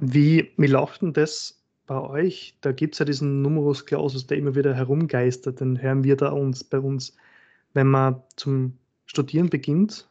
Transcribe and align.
Wie, 0.00 0.50
wie 0.56 0.66
läuft 0.66 1.02
denn 1.02 1.12
das 1.12 1.60
bei 1.86 2.00
euch? 2.00 2.56
Da 2.60 2.72
gibt 2.72 2.94
es 2.94 2.98
ja 2.98 3.04
diesen 3.04 3.42
Numerus 3.42 3.84
Clausus, 3.84 4.26
der 4.26 4.38
immer 4.38 4.54
wieder 4.54 4.74
herumgeistert, 4.74 5.60
den 5.60 5.80
hören 5.80 6.04
wir 6.04 6.16
da 6.16 6.30
uns 6.30 6.62
bei 6.64 6.78
uns. 6.78 7.16
Wenn 7.74 7.88
man 7.88 8.22
zum 8.36 8.78
Studieren 9.06 9.50
beginnt, 9.50 10.08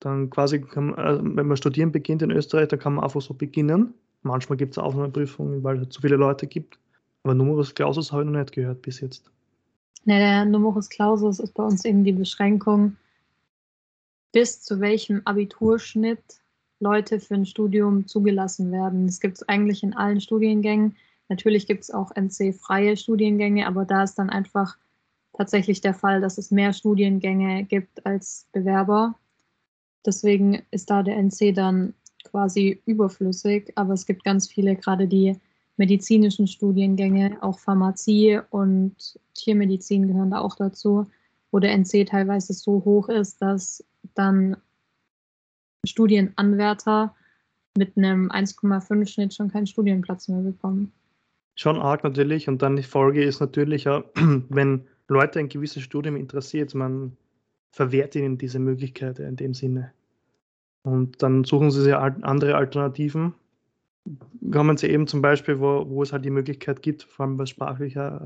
dann 0.00 0.30
quasi, 0.30 0.60
kann, 0.60 0.94
äh, 0.94 1.18
wenn 1.22 1.46
man 1.46 1.56
studieren 1.56 1.92
beginnt 1.92 2.22
in 2.22 2.30
Österreich, 2.30 2.68
dann 2.68 2.78
kann 2.78 2.94
man 2.94 3.04
einfach 3.04 3.20
so 3.20 3.34
beginnen. 3.34 3.94
Manchmal 4.22 4.56
gibt 4.56 4.72
es 4.72 4.78
Aufnahmeprüfungen, 4.78 5.62
weil 5.62 5.82
es 5.82 5.88
zu 5.90 6.00
viele 6.00 6.16
Leute 6.16 6.46
gibt. 6.46 6.78
Aber 7.22 7.34
Numerus 7.34 7.74
Clausus 7.74 8.12
habe 8.12 8.22
ich 8.22 8.28
noch 8.28 8.38
nicht 8.38 8.52
gehört 8.52 8.82
bis 8.82 9.00
jetzt. 9.00 9.30
Ne, 10.04 10.18
der 10.18 10.44
Numerus 10.44 10.88
Clausus 10.88 11.38
ist 11.38 11.54
bei 11.54 11.62
uns 11.62 11.84
eben 11.84 12.02
die 12.02 12.12
Beschränkung, 12.12 12.96
bis 14.32 14.60
zu 14.62 14.80
welchem 14.80 15.22
Abiturschnitt 15.24 16.41
Leute 16.82 17.20
für 17.20 17.34
ein 17.34 17.46
Studium 17.46 18.08
zugelassen 18.08 18.72
werden. 18.72 19.06
Das 19.06 19.20
gibt 19.20 19.36
es 19.36 19.48
eigentlich 19.48 19.82
in 19.82 19.94
allen 19.94 20.20
Studiengängen. 20.20 20.96
Natürlich 21.28 21.66
gibt 21.66 21.84
es 21.84 21.90
auch 21.90 22.10
NC-freie 22.14 22.96
Studiengänge, 22.96 23.66
aber 23.66 23.84
da 23.84 24.02
ist 24.02 24.16
dann 24.16 24.28
einfach 24.28 24.76
tatsächlich 25.32 25.80
der 25.80 25.94
Fall, 25.94 26.20
dass 26.20 26.38
es 26.38 26.50
mehr 26.50 26.72
Studiengänge 26.72 27.64
gibt 27.64 28.04
als 28.04 28.48
Bewerber. 28.52 29.14
Deswegen 30.04 30.62
ist 30.72 30.90
da 30.90 31.04
der 31.04 31.16
NC 31.16 31.54
dann 31.54 31.94
quasi 32.24 32.82
überflüssig, 32.84 33.72
aber 33.76 33.94
es 33.94 34.04
gibt 34.04 34.24
ganz 34.24 34.48
viele, 34.48 34.74
gerade 34.74 35.06
die 35.06 35.36
medizinischen 35.76 36.48
Studiengänge, 36.48 37.38
auch 37.42 37.60
Pharmazie 37.60 38.40
und 38.50 39.18
Tiermedizin 39.34 40.08
gehören 40.08 40.32
da 40.32 40.40
auch 40.40 40.56
dazu, 40.56 41.06
wo 41.52 41.60
der 41.60 41.72
NC 41.72 42.06
teilweise 42.08 42.52
so 42.52 42.82
hoch 42.84 43.08
ist, 43.08 43.40
dass 43.40 43.84
dann 44.14 44.56
Studienanwärter 45.86 47.14
mit 47.76 47.96
einem 47.96 48.30
1,5 48.30 49.06
Schnitt 49.06 49.34
schon 49.34 49.50
keinen 49.50 49.66
Studienplatz 49.66 50.28
mehr 50.28 50.42
bekommen. 50.42 50.92
Schon 51.54 51.78
arg 51.78 52.04
natürlich. 52.04 52.48
Und 52.48 52.62
dann 52.62 52.76
die 52.76 52.82
Folge 52.82 53.22
ist 53.22 53.40
natürlich, 53.40 53.86
wenn 54.14 54.86
Leute 55.08 55.38
ein 55.38 55.48
gewisses 55.48 55.82
Studium 55.82 56.16
interessiert, 56.16 56.74
man 56.74 57.16
verwehrt 57.70 58.14
ihnen 58.14 58.38
diese 58.38 58.58
Möglichkeit 58.58 59.18
in 59.18 59.36
dem 59.36 59.54
Sinne. 59.54 59.92
Und 60.82 61.22
dann 61.22 61.44
suchen 61.44 61.70
sie 61.70 61.82
sich 61.82 61.94
andere 61.94 62.56
Alternativen. 62.56 63.34
Kommen 64.50 64.76
sie 64.76 64.88
eben 64.88 65.06
zum 65.06 65.22
Beispiel, 65.22 65.60
wo, 65.60 65.88
wo 65.88 66.02
es 66.02 66.12
halt 66.12 66.24
die 66.24 66.30
Möglichkeit 66.30 66.82
gibt, 66.82 67.04
vor 67.04 67.26
allem 67.26 67.38
was 67.38 67.50
sprachlich 67.50 67.96
äh, 67.96 68.18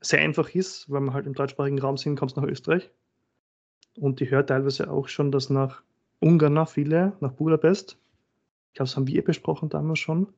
sehr 0.00 0.20
einfach 0.20 0.48
ist, 0.54 0.90
weil 0.90 1.02
wir 1.02 1.12
halt 1.12 1.26
im 1.26 1.34
deutschsprachigen 1.34 1.78
Raum 1.78 1.98
sind, 1.98 2.18
kommst 2.18 2.36
nach 2.36 2.44
Österreich. 2.44 2.90
Und 3.96 4.20
ich 4.20 4.30
höre 4.30 4.46
teilweise 4.46 4.90
auch 4.90 5.08
schon, 5.08 5.32
dass 5.32 5.50
nach 5.50 5.82
Ungarn 6.20 6.54
nach 6.54 6.68
viele, 6.68 7.12
nach 7.20 7.32
Budapest, 7.32 7.98
ich 8.68 8.74
glaube, 8.74 8.88
das 8.88 8.96
haben 8.96 9.06
wir 9.06 9.22
besprochen 9.22 9.68
damals 9.68 9.98
schon. 9.98 10.28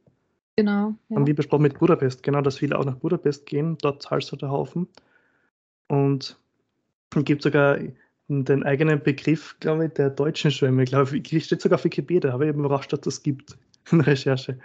Genau. 0.57 0.95
Ja. 1.09 1.17
Haben 1.17 1.27
wir 1.27 1.35
besprochen 1.35 1.63
mit 1.63 1.79
Budapest, 1.79 2.23
genau, 2.23 2.41
dass 2.41 2.59
viele 2.59 2.79
auch 2.79 2.85
nach 2.85 2.97
Budapest 2.97 3.47
gehen, 3.47 3.77
dort 3.81 4.03
zahlst 4.03 4.31
du 4.33 4.37
der 4.37 4.51
Haufen. 4.51 4.89
Und 5.89 6.39
es 7.15 7.25
gibt 7.25 7.43
sogar 7.43 7.79
den 8.29 8.63
eigenen 8.63 9.03
Begriff, 9.03 9.57
glaube 9.61 9.87
ich, 9.87 9.93
der 9.93 10.11
deutschen 10.11 10.51
Schwämme. 10.51 10.85
Ich 10.85 10.91
glaube, 10.91 11.17
ich 11.17 11.45
steht 11.45 11.61
sogar 11.61 11.79
auf 11.79 11.85
Wikipedia, 11.85 12.33
aber 12.33 12.47
ich 12.47 12.53
bin 12.53 12.65
überrascht, 12.65 12.93
dass 12.93 13.01
das 13.01 13.23
gibt 13.23 13.57
in 13.91 13.99
der 13.99 14.09
Recherche. 14.09 14.59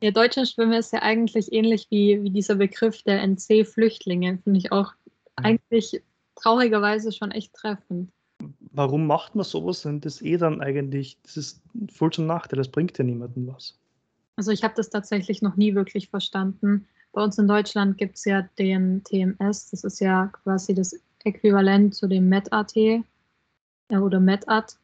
Ja, 0.00 0.10
deutsche 0.10 0.44
Schwimme 0.44 0.78
ist 0.78 0.92
ja 0.92 1.02
eigentlich 1.02 1.52
ähnlich 1.52 1.86
wie, 1.90 2.22
wie 2.22 2.30
dieser 2.30 2.56
Begriff 2.56 3.02
der 3.02 3.22
NC-Flüchtlinge. 3.22 4.38
Finde 4.42 4.58
ich 4.58 4.72
auch 4.72 4.92
mhm. 5.38 5.44
eigentlich 5.44 6.02
traurigerweise 6.34 7.12
schon 7.12 7.30
echt 7.30 7.54
treffend. 7.54 8.10
Warum 8.76 9.06
macht 9.06 9.36
man 9.36 9.44
sowas, 9.44 9.84
wenn 9.84 10.00
das 10.00 10.20
eh 10.20 10.36
dann 10.36 10.60
eigentlich, 10.60 11.16
das 11.22 11.36
ist 11.36 11.62
voll 11.92 12.12
zum 12.12 12.26
Nachteil, 12.26 12.56
das 12.56 12.68
bringt 12.68 12.98
ja 12.98 13.04
niemandem 13.04 13.46
was. 13.46 13.78
Also 14.36 14.50
ich 14.50 14.64
habe 14.64 14.74
das 14.76 14.90
tatsächlich 14.90 15.42
noch 15.42 15.54
nie 15.54 15.76
wirklich 15.76 16.08
verstanden. 16.08 16.86
Bei 17.12 17.22
uns 17.22 17.38
in 17.38 17.46
Deutschland 17.46 17.96
gibt 17.98 18.16
es 18.16 18.24
ja 18.24 18.42
den 18.58 19.04
TMS, 19.04 19.70
das 19.70 19.84
ist 19.84 20.00
ja 20.00 20.26
quasi 20.26 20.74
das 20.74 20.98
Äquivalent 21.22 21.94
zu 21.94 22.08
dem 22.08 22.28
MET-AT 22.28 22.76
äh, 22.76 23.02
oder 23.92 24.18
MET-AT. 24.18 24.76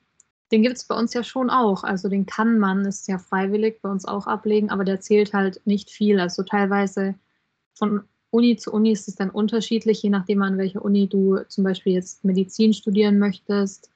Den 0.53 0.63
gibt 0.63 0.77
es 0.77 0.85
bei 0.85 0.95
uns 0.95 1.13
ja 1.13 1.25
schon 1.25 1.51
auch. 1.51 1.83
Also 1.83 2.09
den 2.09 2.27
kann 2.27 2.61
man, 2.61 2.85
ist 2.85 3.09
ja 3.09 3.19
freiwillig, 3.19 3.83
bei 3.83 3.91
uns 3.91 4.05
auch 4.05 4.29
ablegen, 4.29 4.71
aber 4.71 4.85
der 4.85 5.01
zählt 5.01 5.33
halt 5.33 5.61
nicht 5.65 5.91
viel. 5.91 6.21
Also 6.21 6.45
teilweise 6.45 7.17
von 7.75 8.05
Uni 8.31 8.57
zu 8.57 8.73
Uni 8.73 8.93
ist 8.93 9.09
es 9.09 9.17
dann 9.17 9.31
unterschiedlich, 9.31 10.03
je 10.03 10.11
nachdem 10.11 10.43
an 10.43 10.59
welcher 10.59 10.85
Uni 10.85 11.09
du 11.09 11.39
zum 11.49 11.65
Beispiel 11.65 11.95
jetzt 11.95 12.25
Medizin 12.25 12.73
studieren 12.73 13.19
möchtest. 13.19 13.90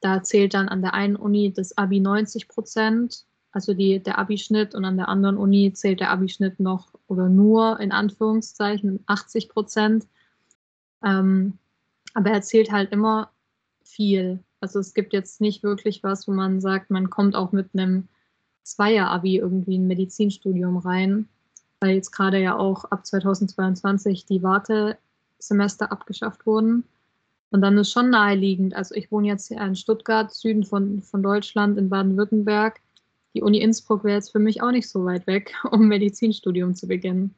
Da 0.00 0.22
zählt 0.22 0.54
dann 0.54 0.68
an 0.68 0.82
der 0.82 0.94
einen 0.94 1.16
Uni 1.16 1.52
das 1.52 1.76
Abi 1.76 2.00
90 2.00 2.48
Prozent, 2.48 3.24
also 3.50 3.74
die, 3.74 4.00
der 4.00 4.18
Abischnitt, 4.18 4.74
und 4.74 4.84
an 4.84 4.96
der 4.96 5.08
anderen 5.08 5.36
Uni 5.36 5.72
zählt 5.72 6.00
der 6.00 6.10
Abischnitt 6.10 6.60
noch 6.60 6.88
oder 7.08 7.28
nur 7.28 7.80
in 7.80 7.92
Anführungszeichen 7.92 9.02
80 9.06 9.48
Prozent. 9.48 10.06
Ähm, 11.02 11.58
aber 12.14 12.30
er 12.30 12.42
zählt 12.42 12.70
halt 12.70 12.92
immer 12.92 13.30
viel. 13.82 14.40
Also 14.60 14.78
es 14.80 14.94
gibt 14.94 15.12
jetzt 15.12 15.40
nicht 15.40 15.62
wirklich 15.62 16.02
was, 16.02 16.28
wo 16.28 16.32
man 16.32 16.60
sagt, 16.60 16.90
man 16.90 17.10
kommt 17.10 17.34
auch 17.34 17.52
mit 17.52 17.70
einem 17.74 18.08
Zweier-Abi 18.64 19.38
irgendwie 19.38 19.76
in 19.76 19.84
ein 19.84 19.88
Medizinstudium 19.88 20.76
rein, 20.78 21.28
weil 21.80 21.94
jetzt 21.94 22.10
gerade 22.10 22.38
ja 22.38 22.56
auch 22.56 22.84
ab 22.86 23.06
2022 23.06 24.26
die 24.26 24.42
Wartesemester 24.42 25.90
abgeschafft 25.90 26.44
wurden. 26.44 26.84
Und 27.50 27.62
dann 27.62 27.78
ist 27.78 27.90
schon 27.90 28.10
naheliegend, 28.10 28.74
also 28.74 28.94
ich 28.94 29.10
wohne 29.10 29.28
jetzt 29.28 29.48
hier 29.48 29.60
in 29.60 29.74
Stuttgart, 29.74 30.32
Süden 30.32 30.64
von, 30.64 31.02
von 31.02 31.22
Deutschland, 31.22 31.78
in 31.78 31.88
Baden-Württemberg. 31.88 32.80
Die 33.34 33.42
Uni 33.42 33.58
Innsbruck 33.58 34.04
wäre 34.04 34.16
jetzt 34.16 34.32
für 34.32 34.38
mich 34.38 34.62
auch 34.62 34.70
nicht 34.70 34.88
so 34.88 35.04
weit 35.04 35.26
weg, 35.26 35.54
um 35.70 35.88
Medizinstudium 35.88 36.74
zu 36.74 36.86
beginnen. 36.86 37.34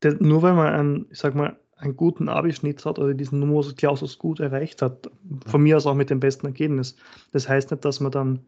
Das, 0.00 0.18
nur 0.20 0.42
weil 0.42 0.54
man 0.54 0.74
ein, 0.74 1.06
ich 1.10 1.18
sag 1.18 1.34
mal, 1.34 1.56
einen 1.76 1.96
guten 1.96 2.28
Abischnitt 2.28 2.84
hat 2.84 2.98
oder 2.98 3.14
diesen 3.14 3.40
Numerus 3.40 3.74
Clausus 3.76 4.18
gut 4.18 4.40
erreicht 4.40 4.80
hat, 4.82 5.10
von 5.46 5.62
mir 5.62 5.76
aus 5.76 5.86
auch 5.86 5.94
mit 5.94 6.10
dem 6.10 6.20
besten 6.20 6.46
Ergebnis. 6.46 6.96
Das 7.32 7.48
heißt 7.48 7.70
nicht, 7.70 7.84
dass 7.84 8.00
man 8.00 8.12
dann 8.12 8.40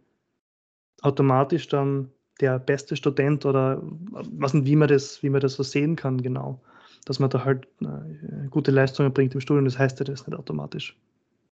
automatisch 1.02 1.68
dann 1.68 2.10
der 2.40 2.58
beste 2.58 2.96
Student 2.96 3.46
oder 3.46 3.82
was 3.82 4.54
nicht, 4.54 4.66
wie 4.66 4.76
man 4.76 4.88
das, 4.88 5.22
wie 5.22 5.30
man 5.30 5.40
das 5.40 5.54
so 5.54 5.62
sehen 5.62 5.96
kann, 5.96 6.22
genau. 6.22 6.60
Dass 7.06 7.18
man 7.18 7.30
da 7.30 7.46
halt 7.46 7.66
äh, 7.80 8.48
gute 8.50 8.70
Leistungen 8.70 9.14
bringt 9.14 9.34
im 9.34 9.40
Studium, 9.40 9.64
das 9.64 9.78
heißt 9.78 9.98
ja 10.00 10.04
das 10.04 10.26
nicht 10.26 10.38
automatisch. 10.38 10.94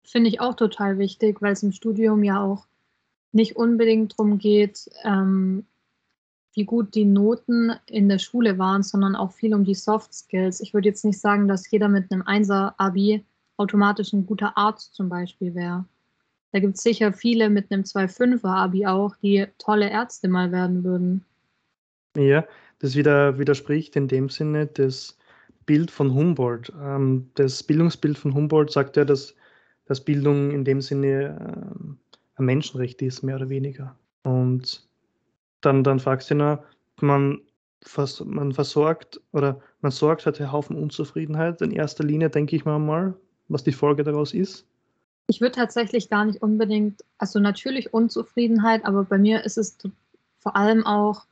Finde 0.03 0.29
ich 0.29 0.39
auch 0.39 0.53
total 0.53 0.99
wichtig, 0.99 1.41
weil 1.41 1.53
es 1.53 1.63
im 1.63 1.71
Studium 1.71 2.23
ja 2.23 2.43
auch 2.43 2.67
nicht 3.31 3.55
unbedingt 3.55 4.13
darum 4.13 4.37
geht, 4.37 4.89
ähm, 5.03 5.65
wie 6.53 6.65
gut 6.65 6.95
die 6.95 7.05
Noten 7.05 7.71
in 7.85 8.09
der 8.09 8.19
Schule 8.19 8.57
waren, 8.57 8.83
sondern 8.83 9.15
auch 9.15 9.31
viel 9.31 9.53
um 9.53 9.63
die 9.63 9.75
Soft 9.75 10.13
Skills. 10.13 10.59
Ich 10.59 10.73
würde 10.73 10.89
jetzt 10.89 11.05
nicht 11.05 11.19
sagen, 11.19 11.47
dass 11.47 11.69
jeder 11.69 11.87
mit 11.87 12.11
einem 12.11 12.23
Einser-Abi 12.23 13.23
automatisch 13.57 14.13
ein 14.13 14.25
guter 14.25 14.57
Arzt 14.57 14.95
zum 14.95 15.09
Beispiel 15.09 15.53
wäre. 15.55 15.85
Da 16.51 16.59
gibt 16.59 16.75
es 16.75 16.83
sicher 16.83 17.13
viele 17.13 17.49
mit 17.49 17.71
einem 17.71 17.83
2-5er-Abi 17.83 18.85
auch, 18.87 19.15
die 19.17 19.45
tolle 19.57 19.89
Ärzte 19.89 20.27
mal 20.27 20.51
werden 20.51 20.83
würden. 20.83 21.25
Ja, 22.15 22.45
das 22.79 22.95
wieder, 22.95 23.37
widerspricht 23.37 23.95
in 23.95 24.07
dem 24.07 24.29
Sinne 24.29 24.65
das 24.65 25.17
Bild 25.67 25.91
von 25.91 26.15
Humboldt. 26.15 26.73
Ähm, 26.81 27.29
das 27.35 27.61
Bildungsbild 27.61 28.17
von 28.17 28.33
Humboldt 28.33 28.71
sagt 28.71 28.97
ja, 28.97 29.05
dass, 29.05 29.35
dass 29.85 30.03
Bildung 30.03 30.49
in 30.49 30.65
dem 30.65 30.81
Sinne 30.81 31.37
ähm, 31.75 31.99
ein 32.35 32.45
Menschenrecht 32.45 33.03
ist, 33.03 33.21
mehr 33.21 33.35
oder 33.35 33.49
weniger. 33.49 33.95
Und 34.23 34.87
dann, 35.61 35.83
dann 35.83 35.99
fragst 35.99 36.31
du 36.31 36.35
nur, 36.35 36.63
man, 37.01 37.41
vers 37.83 38.23
man 38.25 38.53
versorgt 38.53 39.21
oder 39.33 39.61
man 39.81 39.91
sorgt 39.91 40.25
halt 40.25 40.39
einen 40.39 40.51
Haufen 40.51 40.75
Unzufriedenheit. 40.75 41.61
In 41.61 41.71
erster 41.71 42.03
Linie 42.03 42.29
denke 42.29 42.55
ich 42.55 42.65
mal 42.65 42.79
mal, 42.79 43.13
was 43.49 43.63
die 43.63 43.71
Folge 43.71 44.03
daraus 44.03 44.33
ist. 44.33 44.65
Ich 45.27 45.41
würde 45.41 45.55
tatsächlich 45.55 46.09
gar 46.09 46.23
nicht 46.23 46.41
unbedingt, 46.41 47.03
also 47.17 47.39
natürlich 47.39 47.93
Unzufriedenheit, 47.93 48.85
aber 48.85 49.03
bei 49.03 49.17
mir 49.17 49.43
ist 49.43 49.57
es 49.57 49.77
vor 50.39 50.55
allem 50.55 50.85
auch 50.85 51.25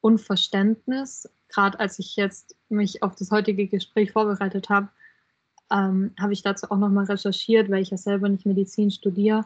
Unverständnis. 0.00 1.28
Gerade 1.48 1.78
als 1.78 2.00
ich 2.00 2.16
jetzt 2.16 2.55
mich 2.68 3.02
auf 3.02 3.14
das 3.14 3.30
heutige 3.30 3.66
Gespräch 3.66 4.12
vorbereitet 4.12 4.68
habe, 4.68 4.88
ähm, 5.70 6.12
habe 6.18 6.32
ich 6.32 6.42
dazu 6.42 6.70
auch 6.70 6.78
nochmal 6.78 7.06
recherchiert, 7.06 7.70
weil 7.70 7.82
ich 7.82 7.90
ja 7.90 7.96
selber 7.96 8.28
nicht 8.28 8.46
Medizin 8.46 8.90
studiere. 8.90 9.44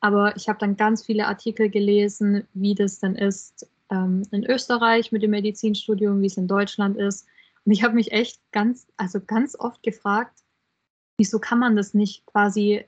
Aber 0.00 0.34
ich 0.36 0.48
habe 0.48 0.58
dann 0.58 0.76
ganz 0.76 1.04
viele 1.04 1.26
Artikel 1.26 1.68
gelesen, 1.68 2.46
wie 2.54 2.74
das 2.74 3.00
denn 3.00 3.16
ist 3.16 3.68
ähm, 3.90 4.22
in 4.30 4.44
Österreich 4.44 5.12
mit 5.12 5.22
dem 5.22 5.32
Medizinstudium, 5.32 6.22
wie 6.22 6.26
es 6.26 6.36
in 6.36 6.48
Deutschland 6.48 6.96
ist. 6.96 7.26
Und 7.64 7.72
ich 7.72 7.82
habe 7.82 7.94
mich 7.94 8.12
echt 8.12 8.40
ganz, 8.52 8.86
also 8.96 9.20
ganz 9.20 9.54
oft 9.58 9.82
gefragt, 9.82 10.40
wieso 11.18 11.38
kann 11.38 11.58
man 11.58 11.76
das 11.76 11.92
nicht 11.92 12.24
quasi 12.24 12.86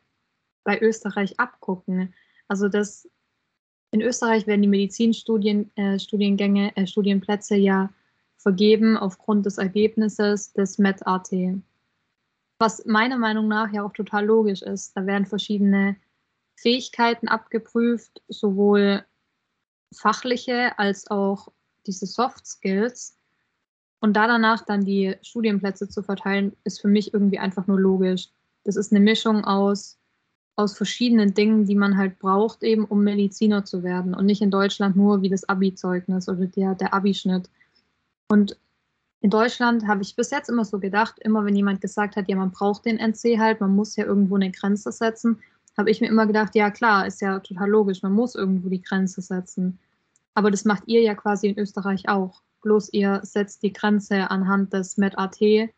bei 0.64 0.80
Österreich 0.80 1.38
abgucken? 1.38 2.14
Also 2.48 2.68
das 2.68 3.08
in 3.90 4.00
Österreich 4.00 4.46
werden 4.46 4.62
die 4.62 4.68
Medizinstudien 4.68 5.70
äh, 5.76 5.96
äh, 5.96 6.86
Studienplätze 6.86 7.56
ja 7.56 7.92
vergeben 8.42 8.96
aufgrund 8.96 9.46
des 9.46 9.58
Ergebnisses 9.58 10.52
des 10.52 10.78
MET-AT. 10.78 11.30
Was 12.58 12.84
meiner 12.84 13.18
Meinung 13.18 13.48
nach 13.48 13.72
ja 13.72 13.84
auch 13.84 13.92
total 13.92 14.26
logisch 14.26 14.62
ist. 14.62 14.96
Da 14.96 15.06
werden 15.06 15.26
verschiedene 15.26 15.96
Fähigkeiten 16.56 17.28
abgeprüft, 17.28 18.22
sowohl 18.28 19.04
fachliche 19.92 20.78
als 20.78 21.10
auch 21.10 21.48
diese 21.86 22.06
Soft 22.06 22.46
Skills 22.46 23.16
und 24.02 24.14
da 24.14 24.26
danach 24.26 24.64
dann 24.64 24.84
die 24.84 25.14
Studienplätze 25.22 25.88
zu 25.88 26.02
verteilen, 26.02 26.56
ist 26.64 26.80
für 26.80 26.88
mich 26.88 27.14
irgendwie 27.14 27.38
einfach 27.38 27.68
nur 27.68 27.78
logisch. 27.78 28.30
Das 28.64 28.74
ist 28.74 28.92
eine 28.92 28.98
Mischung 28.98 29.44
aus, 29.44 29.96
aus 30.56 30.76
verschiedenen 30.76 31.34
Dingen, 31.34 31.66
die 31.66 31.76
man 31.76 31.96
halt 31.96 32.18
braucht, 32.18 32.64
eben 32.64 32.84
um 32.84 33.04
Mediziner 33.04 33.64
zu 33.64 33.84
werden 33.84 34.12
und 34.12 34.26
nicht 34.26 34.42
in 34.42 34.50
Deutschland 34.50 34.96
nur 34.96 35.22
wie 35.22 35.28
das 35.28 35.48
Abi-Zeugnis 35.48 36.28
oder 36.28 36.46
der, 36.46 36.74
der 36.74 36.92
Abischnitt. 36.92 37.48
Und 38.32 38.56
in 39.20 39.28
Deutschland 39.28 39.86
habe 39.86 40.00
ich 40.00 40.16
bis 40.16 40.30
jetzt 40.30 40.48
immer 40.48 40.64
so 40.64 40.78
gedacht, 40.78 41.18
immer 41.18 41.44
wenn 41.44 41.54
jemand 41.54 41.82
gesagt 41.82 42.16
hat, 42.16 42.30
ja, 42.30 42.36
man 42.36 42.50
braucht 42.50 42.86
den 42.86 42.96
NC 42.96 43.38
halt, 43.38 43.60
man 43.60 43.76
muss 43.76 43.94
ja 43.94 44.06
irgendwo 44.06 44.36
eine 44.36 44.50
Grenze 44.50 44.90
setzen, 44.90 45.42
habe 45.76 45.90
ich 45.90 46.00
mir 46.00 46.06
immer 46.06 46.26
gedacht, 46.26 46.54
ja 46.54 46.70
klar, 46.70 47.06
ist 47.06 47.20
ja 47.20 47.40
total 47.40 47.68
logisch, 47.68 48.02
man 48.02 48.14
muss 48.14 48.34
irgendwo 48.34 48.70
die 48.70 48.80
Grenze 48.80 49.20
setzen. 49.20 49.78
Aber 50.32 50.50
das 50.50 50.64
macht 50.64 50.84
ihr 50.86 51.02
ja 51.02 51.14
quasi 51.14 51.48
in 51.48 51.58
Österreich 51.58 52.08
auch. 52.08 52.40
Bloß 52.62 52.94
ihr 52.94 53.20
setzt 53.22 53.62
die 53.62 53.74
Grenze 53.74 54.30
anhand 54.30 54.72
des 54.72 54.96
MedAT 54.96 55.68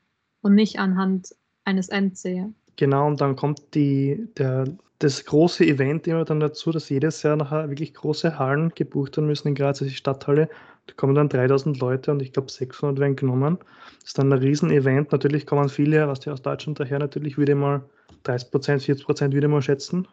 und 0.40 0.54
nicht 0.54 0.78
anhand 0.78 1.34
eines 1.64 1.88
NC. 1.88 2.52
Genau, 2.76 3.06
und 3.06 3.20
dann 3.20 3.36
kommt 3.36 3.74
die, 3.74 4.28
der, 4.36 4.64
das 4.98 5.24
große 5.24 5.64
Event 5.64 6.06
immer 6.06 6.24
dann 6.24 6.40
dazu, 6.40 6.72
dass 6.72 6.88
jedes 6.88 7.22
Jahr 7.22 7.36
nachher 7.36 7.68
wirklich 7.68 7.94
große 7.94 8.38
Hallen 8.38 8.70
gebucht 8.74 9.16
werden 9.16 9.26
müssen 9.26 9.48
in 9.48 9.54
Graz, 9.54 9.80
also 9.80 9.90
die 9.90 9.96
Stadthalle. 9.96 10.48
Da 10.86 10.94
kommen 10.94 11.14
dann 11.14 11.28
3000 11.28 11.78
Leute 11.78 12.10
und 12.10 12.20
ich 12.20 12.32
glaube 12.32 12.50
600 12.50 12.98
werden 12.98 13.16
genommen. 13.16 13.58
Das 14.00 14.08
ist 14.08 14.18
dann 14.18 14.32
ein 14.32 14.38
Riesen-Event. 14.38 15.12
Natürlich 15.12 15.46
kommen 15.46 15.68
viele, 15.68 16.08
was 16.08 16.20
die 16.20 16.30
aus 16.30 16.42
Deutschland 16.42 16.78
daher 16.80 16.98
natürlich 16.98 17.38
wieder 17.38 17.54
mal 17.54 17.84
30 18.24 18.50
Prozent, 18.50 18.82
40 18.82 19.04
Prozent 19.04 19.34
wieder 19.34 19.48
mal 19.48 19.62
schätzen. 19.62 20.06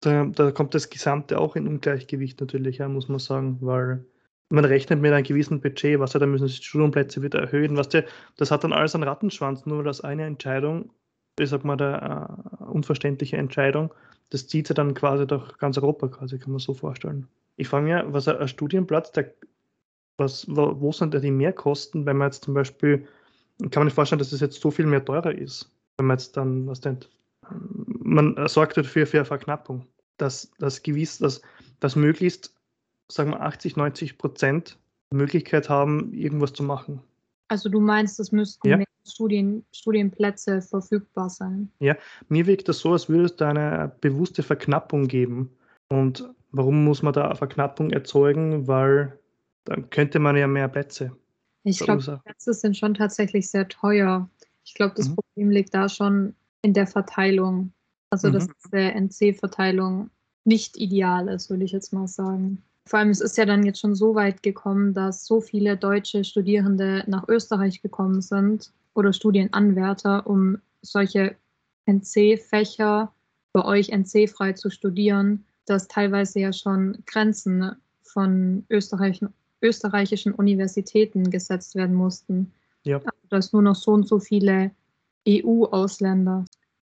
Da, 0.00 0.24
da, 0.24 0.50
kommt 0.50 0.74
das 0.74 0.90
Gesamte 0.90 1.38
auch 1.38 1.56
in 1.56 1.66
Ungleichgewicht 1.66 2.40
natürlich, 2.40 2.78
ja, 2.78 2.88
muss 2.88 3.08
man 3.08 3.18
sagen, 3.18 3.58
weil 3.60 4.04
man 4.48 4.64
rechnet 4.64 5.00
mit 5.00 5.12
einem 5.12 5.24
gewissen 5.24 5.60
Budget, 5.60 5.98
was 5.98 6.12
ja, 6.12 6.20
da 6.20 6.26
müssen 6.26 6.48
sich 6.48 6.60
die 6.60 6.66
Studienplätze 6.66 7.22
wieder 7.22 7.40
erhöhen, 7.40 7.76
was 7.76 7.88
der, 7.88 8.04
das 8.36 8.50
hat 8.50 8.62
dann 8.62 8.72
alles 8.72 8.94
einen 8.94 9.04
Rattenschwanz, 9.04 9.64
nur 9.66 9.78
weil 9.78 9.84
das 9.84 10.02
eine 10.02 10.24
Entscheidung, 10.24 10.90
ich 11.38 11.50
sag 11.50 11.64
mal, 11.64 11.76
der 11.76 12.38
uh, 12.60 12.64
unverständliche 12.70 13.36
Entscheidung, 13.36 13.92
das 14.30 14.46
zieht 14.46 14.66
sich 14.66 14.74
dann 14.74 14.94
quasi 14.94 15.26
durch 15.26 15.56
ganz 15.58 15.78
Europa 15.78 16.08
quasi, 16.08 16.38
kann 16.38 16.52
man 16.52 16.58
so 16.58 16.74
vorstellen. 16.74 17.28
Ich 17.56 17.68
frage 17.68 17.86
mich, 17.86 18.12
was 18.12 18.28
ein 18.28 18.48
Studienplatz, 18.48 19.12
der, 19.12 19.32
was, 20.16 20.46
wo, 20.48 20.80
wo 20.80 20.92
sind 20.92 21.14
da 21.14 21.18
die 21.18 21.30
Mehrkosten, 21.30 22.06
wenn 22.06 22.16
man 22.16 22.28
jetzt 22.28 22.44
zum 22.44 22.54
Beispiel, 22.54 23.06
kann 23.58 23.80
man 23.80 23.84
nicht 23.86 23.94
vorstellen, 23.94 24.18
dass 24.18 24.28
es 24.28 24.40
das 24.40 24.40
jetzt 24.40 24.60
so 24.60 24.70
viel 24.70 24.86
mehr 24.86 25.04
teurer 25.04 25.34
ist, 25.34 25.70
wenn 25.98 26.06
man 26.06 26.18
jetzt 26.18 26.36
dann, 26.36 26.66
was 26.66 26.80
denn, 26.80 26.98
man 28.00 28.36
sorgt 28.48 28.76
dafür 28.76 29.06
für 29.06 29.18
eine 29.18 29.24
Verknappung, 29.24 29.86
dass, 30.18 30.50
dass 30.58 30.82
gewiss, 30.82 31.18
dass, 31.18 31.42
dass 31.80 31.96
möglichst, 31.96 32.54
sagen 33.10 33.30
wir 33.30 33.40
80, 33.40 33.76
90 33.76 34.18
Prozent 34.18 34.78
Möglichkeit 35.10 35.68
haben, 35.68 36.12
irgendwas 36.12 36.52
zu 36.52 36.62
machen. 36.62 37.00
Also 37.48 37.68
du 37.68 37.80
meinst, 37.80 38.18
es 38.18 38.32
müssten 38.32 38.68
ja. 38.68 38.76
Studien, 39.06 39.64
Studienplätze 39.72 40.62
verfügbar 40.62 41.30
sein? 41.30 41.70
Ja, 41.80 41.96
mir 42.28 42.46
wirkt 42.46 42.68
das 42.68 42.80
so, 42.80 42.92
als 42.92 43.08
würde 43.08 43.24
es 43.24 43.36
da 43.36 43.50
eine 43.50 43.92
bewusste 44.00 44.42
Verknappung 44.42 45.08
geben. 45.08 45.50
Und 45.88 46.28
warum 46.50 46.84
muss 46.84 47.02
man 47.02 47.12
da 47.12 47.26
eine 47.26 47.36
Verknappung 47.36 47.90
erzeugen? 47.90 48.66
Weil 48.66 49.18
dann 49.64 49.90
könnte 49.90 50.18
man 50.18 50.36
ja 50.36 50.46
mehr 50.46 50.68
Plätze. 50.68 51.12
Ich 51.64 51.80
glaube, 51.80 52.02
die 52.02 52.22
Plätze 52.24 52.54
sind 52.54 52.76
schon 52.76 52.94
tatsächlich 52.94 53.50
sehr 53.50 53.68
teuer. 53.68 54.28
Ich 54.64 54.74
glaube, 54.74 54.94
das 54.96 55.08
mhm. 55.08 55.16
Problem 55.16 55.50
liegt 55.50 55.74
da 55.74 55.88
schon 55.88 56.34
in 56.62 56.72
der 56.72 56.86
Verteilung. 56.86 57.72
Also, 58.10 58.28
mhm. 58.28 58.32
dass 58.34 58.48
diese 58.64 58.78
NC-Verteilung 58.78 60.10
nicht 60.44 60.76
ideal 60.76 61.28
ist, 61.28 61.50
würde 61.50 61.64
ich 61.64 61.72
jetzt 61.72 61.92
mal 61.92 62.06
sagen. 62.06 62.62
Vor 62.86 63.00
allem, 63.00 63.10
es 63.10 63.20
ist 63.20 63.36
ja 63.36 63.44
dann 63.44 63.64
jetzt 63.64 63.80
schon 63.80 63.96
so 63.96 64.14
weit 64.14 64.44
gekommen, 64.44 64.94
dass 64.94 65.26
so 65.26 65.40
viele 65.40 65.76
deutsche 65.76 66.22
Studierende 66.22 67.02
nach 67.08 67.28
Österreich 67.28 67.82
gekommen 67.82 68.20
sind 68.20 68.72
oder 68.96 69.12
Studienanwärter, 69.12 70.26
um 70.26 70.58
solche 70.82 71.36
NC-Fächer 71.86 73.12
bei 73.52 73.64
euch 73.64 73.90
NC-frei 73.90 74.52
zu 74.52 74.70
studieren, 74.70 75.44
dass 75.66 75.88
teilweise 75.88 76.40
ja 76.40 76.52
schon 76.52 76.98
Grenzen 77.06 77.72
von 78.02 78.64
österreichischen, 78.70 79.28
österreichischen 79.62 80.32
Universitäten 80.32 81.30
gesetzt 81.30 81.74
werden 81.74 81.94
mussten. 81.94 82.52
Ja. 82.84 82.96
Also, 82.98 83.28
dass 83.30 83.52
nur 83.52 83.62
noch 83.62 83.74
so 83.74 83.92
und 83.92 84.06
so 84.06 84.18
viele 84.18 84.70
EU-Ausländer 85.28 86.44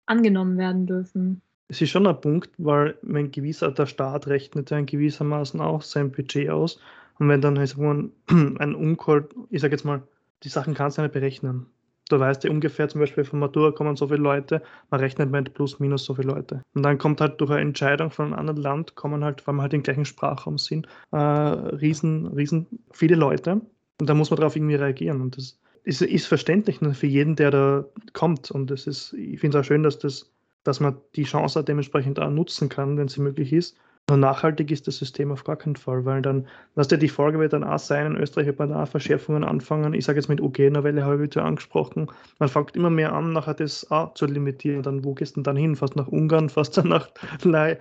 angenommen 0.05 0.57
werden 0.57 0.85
dürfen. 0.85 1.41
Es 1.69 1.81
ist 1.81 1.89
schon 1.89 2.07
ein 2.07 2.19
Punkt, 2.19 2.51
weil 2.57 2.97
ein 3.03 3.31
gewisser, 3.31 3.71
der 3.71 3.85
Staat 3.85 4.27
rechnet 4.27 4.69
ja 4.69 4.77
in 4.77 4.85
gewissermaßen 4.85 5.59
auch 5.59 5.81
sein 5.81 6.11
Budget 6.11 6.49
aus. 6.49 6.79
Und 7.19 7.29
wenn 7.29 7.41
dann 7.41 7.57
also 7.57 7.81
ein, 7.89 8.11
ein 8.57 8.75
Unkoll, 8.75 9.29
ich 9.49 9.61
sage 9.61 9.73
jetzt 9.73 9.83
mal, 9.83 10.01
die 10.43 10.49
Sachen 10.49 10.73
kannst 10.73 10.97
du 10.97 11.01
nicht 11.01 11.13
berechnen. 11.13 11.65
Du 12.09 12.19
weißt 12.19 12.43
ja 12.43 12.51
ungefähr, 12.51 12.87
zum 12.87 13.01
Beispiel 13.01 13.23
von 13.25 13.39
Matura 13.39 13.71
kommen 13.71 13.95
so 13.95 14.07
viele 14.07 14.19
Leute, 14.19 14.61
man 14.89 14.99
rechnet 14.99 15.29
mit 15.29 15.53
plus 15.53 15.79
minus 15.79 16.05
so 16.05 16.15
viele 16.15 16.29
Leute. 16.29 16.61
Und 16.73 16.83
dann 16.83 16.97
kommt 16.97 17.19
halt 17.19 17.39
durch 17.41 17.51
eine 17.51 17.61
Entscheidung 17.61 18.11
von 18.11 18.27
einem 18.27 18.35
anderen 18.35 18.61
Land, 18.61 18.95
kommen 18.95 19.23
halt, 19.23 19.45
weil 19.45 19.55
wir 19.55 19.61
halt 19.63 19.73
im 19.73 19.83
gleichen 19.83 20.05
Sprachraum 20.05 20.57
sind, 20.57 20.87
äh, 21.11 21.17
riesen, 21.17 22.27
riesen 22.27 22.67
viele 22.91 23.15
Leute. 23.15 23.61
Und 23.99 24.09
da 24.09 24.13
muss 24.13 24.29
man 24.29 24.37
darauf 24.37 24.55
irgendwie 24.55 24.75
reagieren. 24.75 25.21
Und 25.21 25.37
das 25.37 25.59
ist, 25.83 26.01
ist 26.01 26.27
verständlich 26.27 26.81
ne, 26.81 26.93
für 26.93 27.07
jeden, 27.07 27.35
der 27.35 27.51
da 27.51 27.85
kommt. 28.13 28.51
Und 28.51 28.71
das 28.71 28.87
ist, 28.87 29.13
ich 29.13 29.39
finde 29.39 29.57
es 29.57 29.63
auch 29.63 29.67
schön, 29.67 29.83
dass, 29.83 29.99
das, 29.99 30.31
dass 30.63 30.79
man 30.79 30.97
die 31.15 31.23
Chance 31.23 31.63
dementsprechend 31.63 32.19
auch 32.19 32.29
nutzen 32.29 32.69
kann, 32.69 32.97
wenn 32.97 33.07
sie 33.07 33.21
möglich 33.21 33.51
ist. 33.53 33.77
Nachhaltig 34.15 34.71
ist 34.71 34.87
das 34.87 34.97
System 34.97 35.33
auf 35.33 35.43
gar 35.43 35.57
keinen 35.57 35.75
Fall, 35.75 36.05
weil 36.05 36.21
dann, 36.21 36.47
was 36.75 36.89
ja 36.89 36.95
die 36.95 37.09
Folge 37.09 37.39
wird 37.39 37.51
dann 37.51 37.65
auch 37.65 37.77
sein, 37.77 38.05
in 38.05 38.15
Österreich 38.15 38.47
wird 38.47 38.59
man 38.59 38.69
da 38.69 38.85
Verschärfungen 38.85 39.43
anfangen. 39.43 39.93
Ich 39.93 40.05
sage 40.05 40.17
jetzt 40.17 40.29
mit 40.29 40.39
UG-Novelle 40.39 41.03
habe 41.03 41.25
ich 41.25 41.35
ja 41.35 41.43
angesprochen. 41.43 42.09
Man 42.39 42.47
fängt 42.47 42.77
immer 42.77 42.89
mehr 42.89 43.11
an, 43.11 43.33
nachher 43.33 43.55
das 43.55 43.91
auch 43.91 44.13
zu 44.13 44.25
limitieren. 44.25 44.81
Dann, 44.81 45.03
wo 45.03 45.13
gehst 45.13 45.35
du 45.35 45.41
denn 45.41 45.43
dann 45.43 45.57
hin? 45.57 45.75
Fast 45.75 45.97
nach 45.97 46.07
Ungarn, 46.07 46.47
fast 46.49 46.77
dann 46.77 46.87
nach, 46.87 47.09
äh, 47.43 47.75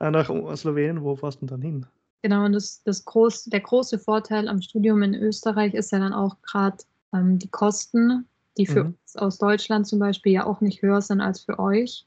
nach 0.00 0.56
Slowenien, 0.56 1.02
wo 1.02 1.14
fährst 1.14 1.42
du 1.42 1.46
denn 1.46 1.48
dann 1.48 1.62
hin? 1.62 1.86
Genau, 2.22 2.46
und 2.46 2.54
das, 2.54 2.82
das 2.82 3.04
groß, 3.04 3.44
der 3.44 3.60
große 3.60 3.98
Vorteil 3.98 4.48
am 4.48 4.62
Studium 4.62 5.02
in 5.02 5.14
Österreich 5.14 5.74
ist 5.74 5.92
ja 5.92 5.98
dann 5.98 6.14
auch 6.14 6.36
gerade 6.40 6.78
ähm, 7.12 7.38
die 7.38 7.48
Kosten, 7.48 8.26
die 8.56 8.66
für 8.66 8.84
mhm. 8.84 8.94
uns 9.04 9.16
aus 9.16 9.36
Deutschland 9.36 9.86
zum 9.86 9.98
Beispiel 9.98 10.32
ja 10.32 10.46
auch 10.46 10.62
nicht 10.62 10.80
höher 10.80 11.02
sind 11.02 11.20
als 11.20 11.40
für 11.40 11.58
euch. 11.58 12.06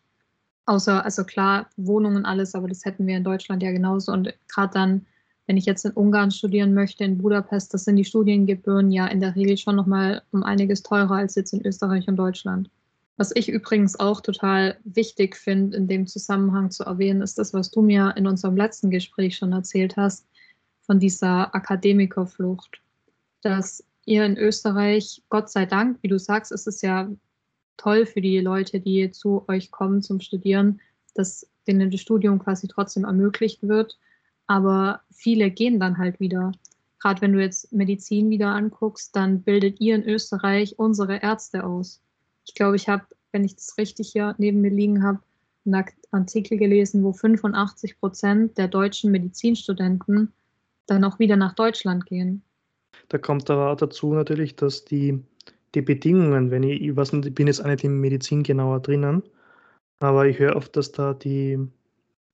Außer, 0.70 1.04
also 1.04 1.24
klar, 1.24 1.68
Wohnungen 1.78 2.26
alles, 2.26 2.54
aber 2.54 2.68
das 2.68 2.86
hätten 2.86 3.08
wir 3.08 3.18
in 3.18 3.24
Deutschland 3.24 3.64
ja 3.64 3.72
genauso. 3.72 4.12
Und 4.12 4.32
gerade 4.48 4.72
dann, 4.72 5.08
wenn 5.48 5.58
ich 5.58 5.66
jetzt 5.66 5.84
in 5.84 5.94
Ungarn 5.94 6.30
studieren 6.30 6.76
möchte, 6.76 7.04
in 7.04 7.18
Budapest, 7.18 7.74
das 7.74 7.86
sind 7.86 7.96
die 7.96 8.06
Studiengebühren 8.06 8.92
ja 8.92 9.08
in 9.08 9.20
der 9.20 9.36
Regel 9.36 9.58
schon 9.58 9.76
nochmal 9.76 10.22
um 10.30 10.44
einiges 10.44 10.84
teurer 10.84 11.16
als 11.16 11.34
jetzt 11.34 11.54
in 11.54 11.66
Österreich 11.66 12.08
und 12.08 12.18
Deutschland. 12.18 12.70
Was 13.18 13.36
ich 13.36 13.50
übrigens 13.50 14.00
auch 14.00 14.22
total 14.22 14.78
wichtig 14.84 15.36
finde, 15.38 15.76
in 15.76 15.88
dem 15.88 16.06
Zusammenhang 16.06 16.70
zu 16.70 16.84
erwähnen, 16.84 17.24
ist 17.24 17.40
das, 17.40 17.52
was 17.52 17.72
du 17.72 17.82
mir 17.82 18.14
in 18.16 18.28
unserem 18.28 18.56
letzten 18.56 18.92
Gespräch 18.92 19.38
schon 19.38 19.54
erzählt 19.54 19.98
hast, 19.98 20.28
von 20.82 21.00
dieser 21.00 21.56
Akademikerflucht. 21.56 22.80
Dass 23.42 23.84
ihr 24.06 24.24
in 24.24 24.38
Österreich, 24.38 25.24
Gott 25.30 25.50
sei 25.50 25.66
Dank, 25.66 25.98
wie 26.04 26.10
du 26.10 26.20
sagst, 26.20 26.52
ist 26.52 26.68
es 26.68 26.84
ja 26.84 27.10
toll 27.80 28.06
für 28.06 28.22
die 28.22 28.40
Leute, 28.40 28.80
die 28.80 29.10
zu 29.12 29.46
euch 29.48 29.72
kommen 29.72 30.02
zum 30.02 30.20
Studieren, 30.20 30.80
dass 31.16 31.48
denen 31.68 31.92
das 31.92 32.02
Studium 32.02 32.40
quasi 32.40 32.68
trotzdem 32.68 33.06
ermöglicht 33.06 33.68
wird. 33.68 33.98
Aber 34.48 35.02
viele 35.12 35.50
gehen 35.52 35.80
dann 35.80 35.98
halt 35.98 36.20
wieder. 36.20 36.52
Gerade 37.00 37.22
wenn 37.22 37.34
du 37.34 37.40
jetzt 37.40 37.72
Medizin 37.72 38.30
wieder 38.30 38.50
anguckst, 38.50 39.16
dann 39.16 39.42
bildet 39.42 39.80
ihr 39.80 39.96
in 39.96 40.04
Österreich 40.04 40.78
unsere 40.78 41.22
Ärzte 41.22 41.64
aus. 41.64 42.02
Ich 42.46 42.56
glaube, 42.56 42.76
ich 42.76 42.90
habe, 42.90 43.06
wenn 43.32 43.46
ich 43.46 43.56
das 43.56 43.78
richtig 43.78 44.12
hier 44.12 44.36
neben 44.38 44.62
mir 44.62 44.72
liegen 44.72 45.04
habe, 45.04 45.20
einen 45.66 45.86
Artikel 46.12 46.58
gelesen, 46.58 47.04
wo 47.04 47.14
85 47.14 48.00
Prozent 48.00 48.58
der 48.58 48.68
deutschen 48.68 49.12
Medizinstudenten 49.12 50.34
dann 50.88 51.04
auch 51.04 51.20
wieder 51.20 51.36
nach 51.36 51.54
Deutschland 51.54 52.06
gehen. 52.06 52.42
Da 53.10 53.18
kommt 53.18 53.50
aber 53.50 53.76
dazu 53.76 54.14
natürlich, 54.14 54.56
dass 54.56 54.86
die, 54.86 55.20
die 55.76 55.82
Bedingungen, 55.82 56.52
wenn 56.52 56.64
ich, 56.64 56.82
ich 56.82 56.96
weiß 56.96 57.14
nicht, 57.14 57.28
ich 57.28 57.36
bin 57.36 57.48
jetzt 57.48 57.62
auch 57.62 57.68
nicht 57.68 57.84
in 57.84 58.00
Medizin 58.00 58.44
genauer 58.44 58.80
drinnen, 58.80 59.24
aber 60.00 60.28
ich 60.28 60.40
höre 60.40 60.56
oft, 60.56 60.76
dass 60.76 60.92
da 60.92 61.14
die, 61.14 61.60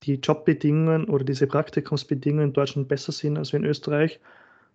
die 0.03 0.15
Jobbedingungen 0.15 1.05
oder 1.05 1.23
diese 1.23 1.47
Praktikumsbedingungen 1.47 2.49
in 2.49 2.53
Deutschland 2.53 2.87
besser 2.87 3.11
sind 3.11 3.37
als 3.37 3.53
in 3.53 3.65
Österreich, 3.65 4.19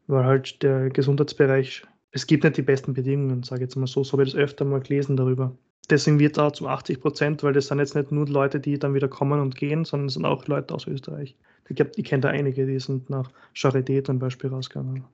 weil 0.07 0.25
halt 0.25 0.63
der 0.63 0.91
Gesundheitsbereich, 0.91 1.83
es 2.13 2.27
gibt 2.27 2.45
nicht 2.45 2.57
die 2.57 2.63
besten 2.63 2.95
Bedingungen, 2.95 3.43
sage 3.43 3.63
ich 3.63 3.69
jetzt 3.69 3.77
mal 3.77 3.87
so, 3.87 4.05
so 4.05 4.13
habe 4.13 4.25
ich 4.25 4.33
das 4.33 4.41
öfter 4.41 4.65
mal 4.65 4.81
gelesen 4.81 5.17
darüber. 5.17 5.57
Deswegen 5.89 6.19
wird 6.19 6.37
da 6.37 6.53
zu 6.53 6.69
80 6.69 7.01
Prozent, 7.01 7.43
weil 7.43 7.53
das 7.53 7.67
sind 7.67 7.79
jetzt 7.79 7.97
nicht 7.97 8.13
nur 8.13 8.29
Leute, 8.29 8.61
die 8.61 8.79
dann 8.79 8.95
wieder 8.95 9.09
kommen 9.09 9.41
und 9.41 9.57
gehen, 9.57 9.85
sondern 9.85 10.07
es 10.07 10.15
sind 10.15 10.25
auch 10.25 10.47
Leute 10.47 10.75
aus 10.75 10.87
Österreich. 10.87 11.37
Ich, 11.69 11.81
ich 11.97 12.05
kenne 12.05 12.21
da 12.21 12.29
einige, 12.29 12.67
die 12.67 12.79
sind 12.79 13.11
nach 13.11 13.31
Charité 13.55 14.05
zum 14.05 14.19
Beispiel 14.19 14.51
rausgegangen. 14.51 15.05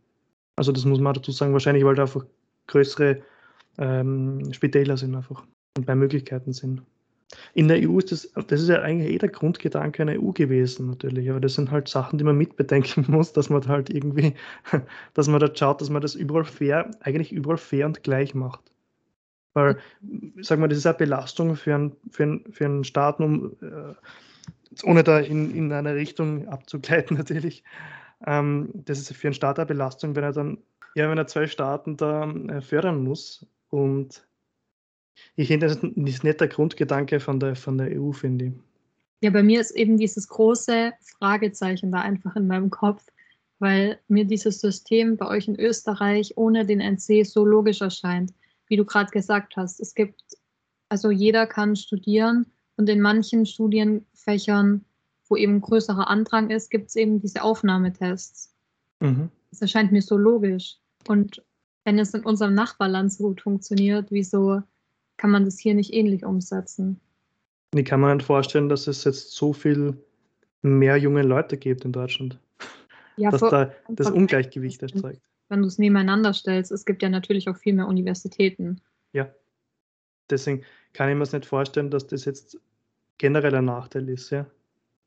Also 0.57 0.73
das 0.73 0.85
muss 0.85 1.01
man 1.01 1.15
dazu 1.15 1.31
sagen, 1.33 1.53
wahrscheinlich, 1.53 1.85
weil 1.85 1.95
da 1.95 2.03
einfach 2.03 2.25
größere 2.67 3.23
ähm, 3.79 4.53
Spitäler 4.53 4.97
sind 4.97 5.15
einfach 5.15 5.45
und 5.77 5.87
mehr 5.87 5.97
Möglichkeiten 5.97 6.53
sind. 6.53 6.83
In 7.55 7.69
der 7.69 7.79
EU 7.79 7.99
ist 7.99 8.13
das, 8.13 8.31
das 8.47 8.63
ist 8.63 8.69
ja 8.69 8.81
eigentlich 8.83 9.13
eh 9.13 9.19
der 9.19 9.29
Grundgedanke 9.29 10.03
einer 10.03 10.21
EU 10.21 10.31
gewesen, 10.31 10.87
natürlich. 10.87 11.29
Aber 11.29 11.41
das 11.41 11.55
sind 11.55 11.71
halt 11.71 11.89
Sachen, 11.89 12.19
die 12.19 12.25
man 12.25 12.39
mitbedenken 12.39 13.05
muss, 13.09 13.33
dass 13.33 13.51
man 13.51 13.67
halt 13.67 13.91
irgendwie, 13.91 14.35
dass 15.15 15.29
man 15.29 15.41
da 15.41 15.55
schaut, 15.55 15.81
dass 15.81 15.91
man 15.91 16.03
das 16.03 16.15
überall 16.15 16.45
fair, 16.45 16.91
eigentlich 17.01 17.33
überall 17.33 17.59
fair 17.59 17.87
und 17.87 18.03
gleich 18.03 18.35
macht. 18.35 18.73
Weil, 19.55 19.79
sag 20.41 20.59
mal, 20.59 20.69
das 20.69 20.79
ist 20.79 20.87
eine 20.87 20.99
Belastung 20.99 21.57
für 21.57 21.75
einen, 21.75 21.97
für 22.11 22.25
einen, 22.25 22.53
für 22.53 22.67
einen 22.67 22.85
Staat, 22.85 23.21
um, 23.21 23.57
äh, 23.63 23.95
ohne 24.85 25.03
da 25.03 25.19
in, 25.19 25.55
in 25.55 25.73
eine 25.73 25.95
Richtung 25.95 26.47
abzugleiten 26.49 27.17
natürlich. 27.17 27.65
Ähm, 28.25 28.71
das 28.73 28.99
ist 28.99 29.17
für 29.17 29.29
einen 29.29 29.35
Staat 29.35 29.59
eine 29.59 29.67
Belastung, 29.67 30.15
wenn 30.15 30.25
er 30.25 30.33
dann, 30.33 30.59
ja, 30.95 31.11
wenn 31.11 31.19
er 31.19 31.27
zwei 31.27 31.47
Staaten 31.47 31.97
da 31.97 32.31
äh, 32.31 32.61
fördern 32.61 33.03
muss. 33.03 33.47
Und 33.71 34.27
ich 35.35 35.49
finde, 35.49 35.67
das 35.67 35.77
ist 35.77 36.25
nicht 36.25 36.41
der 36.41 36.49
Grundgedanke 36.49 37.21
von 37.21 37.41
der, 37.41 37.57
von 37.57 37.79
der 37.79 38.01
EU, 38.01 38.13
finde 38.13 38.47
ich. 38.47 38.53
Ja, 39.23 39.31
bei 39.31 39.43
mir 39.43 39.61
ist 39.61 39.71
eben 39.73 39.97
dieses 39.97 40.29
große 40.29 40.93
Fragezeichen 41.01 41.91
da 41.91 42.01
einfach 42.01 42.37
in 42.37 42.47
meinem 42.47 42.71
Kopf, 42.71 43.07
weil 43.59 43.99
mir 44.09 44.25
dieses 44.25 44.61
System 44.61 45.17
bei 45.17 45.27
euch 45.27 45.49
in 45.49 45.59
Österreich 45.59 46.37
ohne 46.37 46.67
den 46.67 46.81
NC 46.81 47.25
so 47.25 47.45
logisch 47.45 47.81
erscheint, 47.81 48.35
wie 48.69 48.77
du 48.77 48.85
gerade 48.85 49.11
gesagt 49.11 49.57
hast. 49.57 49.81
Es 49.81 49.95
gibt, 49.95 50.23
also 50.91 51.11
jeder 51.11 51.47
kann 51.47 51.77
studieren 51.77 52.47
und 52.77 52.89
in 52.89 53.01
manchen 53.01 53.47
Studienfächern, 53.47 54.85
wo 55.29 55.37
eben 55.37 55.61
größerer 55.61 56.09
Andrang 56.09 56.51
ist, 56.51 56.71
gibt 56.71 56.91
es 56.91 56.97
eben 56.97 57.21
diese 57.21 57.43
Aufnahmetests. 57.43 58.55
Mhm. 59.01 59.31
Das 59.51 59.63
erscheint 59.63 59.93
mir 59.93 60.03
so 60.03 60.19
logisch. 60.19 60.77
Und 61.09 61.43
wenn 61.87 62.01
es 62.01 62.13
in 62.13 62.25
unserem 62.25 62.53
Nachbarland 62.53 63.13
so 63.13 63.29
gut 63.29 63.43
funktioniert, 63.43 64.11
wieso 64.11 64.61
kann 65.19 65.31
man 65.31 65.45
das 65.45 65.57
hier 65.57 65.73
nicht 65.73 65.95
ähnlich 65.95 66.25
umsetzen. 66.25 67.01
Ich 67.75 67.85
kann 67.85 68.01
mir 68.01 68.13
nicht 68.13 68.27
vorstellen, 68.27 68.69
dass 68.69 68.89
es 68.89 69.05
jetzt 69.05 69.31
so 69.31 69.53
viel 69.53 69.97
mehr 70.63 70.97
junge 70.97 71.23
Leute 71.23 71.57
gibt 71.57 71.85
in 71.85 71.93
Deutschland. 71.93 72.41
Ja, 73.17 73.31
dass 73.31 73.41
da 73.41 73.73
das 73.89 74.11
Ungleichgewicht 74.11 74.83
erzeugt. 74.83 75.23
Wenn 75.49 75.63
du 75.63 75.69
es 75.69 75.79
nebeneinander 75.79 76.35
stellst, 76.35 76.73
es 76.73 76.85
gibt 76.85 77.03
ja 77.03 77.09
natürlich 77.09 77.49
auch 77.49 77.57
viel 77.57 77.73
mehr 77.73 77.87
Universitäten. 77.87 78.81
Ja. 79.13 79.33
Deswegen 80.29 80.65
kann 80.93 81.09
ich 81.09 81.15
mir 81.15 81.23
es 81.23 81.33
nicht 81.33 81.47
vorstellen, 81.47 81.91
dass 81.93 82.09
das 82.09 82.25
jetzt 82.25 82.59
generell 83.19 83.55
ein 83.55 83.65
Nachteil 83.65 84.09
ist, 84.09 84.31
ja. 84.31 84.45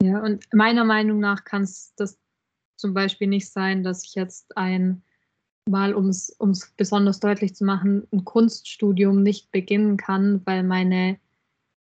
Ja, 0.01 0.23
und 0.23 0.45
meiner 0.53 0.85
Meinung 0.85 1.19
nach 1.19 1.43
kann 1.43 1.63
es 1.63 1.93
das 1.97 2.17
zum 2.77 2.93
Beispiel 2.93 3.27
nicht 3.27 3.51
sein, 3.51 3.83
dass 3.83 4.05
ich 4.05 4.15
jetzt 4.15 4.55
ein 4.55 5.03
mal, 5.69 5.93
um 5.93 6.09
es 6.09 6.35
besonders 6.75 7.19
deutlich 7.19 7.55
zu 7.55 7.63
machen, 7.63 8.07
ein 8.11 8.25
Kunststudium 8.25 9.23
nicht 9.23 9.51
beginnen 9.51 9.97
kann, 9.97 10.41
weil 10.45 10.63
meine 10.63 11.17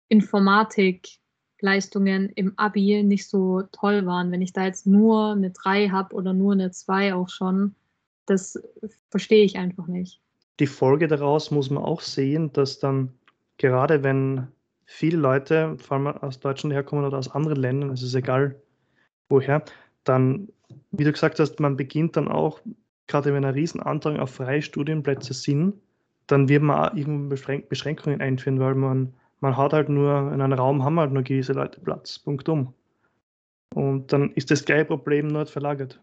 Informatikleistungen 0.08 2.30
im 2.30 2.52
Abi 2.56 3.02
nicht 3.02 3.28
so 3.28 3.62
toll 3.72 4.06
waren. 4.06 4.30
Wenn 4.30 4.42
ich 4.42 4.52
da 4.52 4.64
jetzt 4.64 4.86
nur 4.86 5.32
eine 5.32 5.50
3 5.50 5.88
habe 5.88 6.14
oder 6.14 6.32
nur 6.32 6.52
eine 6.52 6.70
2 6.70 7.14
auch 7.14 7.28
schon, 7.28 7.74
das 8.26 8.62
verstehe 9.10 9.44
ich 9.44 9.56
einfach 9.56 9.86
nicht. 9.86 10.20
Die 10.60 10.66
Folge 10.66 11.08
daraus 11.08 11.50
muss 11.50 11.70
man 11.70 11.82
auch 11.82 12.00
sehen, 12.00 12.52
dass 12.52 12.78
dann 12.78 13.12
gerade 13.58 14.02
wenn 14.02 14.48
viele 14.84 15.16
Leute, 15.16 15.76
vor 15.78 15.96
allem 15.96 16.06
aus 16.08 16.40
Deutschland 16.40 16.74
herkommen 16.74 17.04
oder 17.04 17.18
aus 17.18 17.30
anderen 17.30 17.56
Ländern, 17.56 17.90
es 17.90 18.02
ist 18.02 18.14
egal 18.14 18.60
woher, 19.28 19.64
dann, 20.04 20.48
wie 20.90 21.04
du 21.04 21.12
gesagt 21.12 21.40
hast, 21.40 21.60
man 21.60 21.76
beginnt 21.76 22.16
dann 22.16 22.28
auch 22.28 22.60
gerade 23.06 23.32
wenn 23.34 23.44
ein 23.44 23.54
Riesenantrag 23.54 24.18
auf 24.18 24.30
freie 24.30 24.62
Studienplätze 24.62 25.34
sind, 25.34 25.74
dann 26.26 26.48
wird 26.48 26.62
man 26.62 26.88
auch 26.88 26.94
irgendwo 26.94 27.36
Beschränkungen 27.68 28.20
einführen, 28.20 28.60
weil 28.60 28.74
man, 28.74 29.12
man 29.40 29.56
hat 29.56 29.72
halt 29.72 29.88
nur, 29.88 30.32
in 30.32 30.40
einem 30.40 30.58
Raum 30.58 30.82
haben 30.82 30.98
halt 30.98 31.12
nur 31.12 31.22
gewisse 31.22 31.52
Leute 31.52 31.80
Platz, 31.80 32.18
Punktum. 32.18 32.72
Und 33.74 34.12
dann 34.12 34.30
ist 34.32 34.50
das 34.50 34.64
gleiche 34.64 34.86
Problem 34.86 35.28
nur 35.28 35.46
verlagert. 35.46 36.00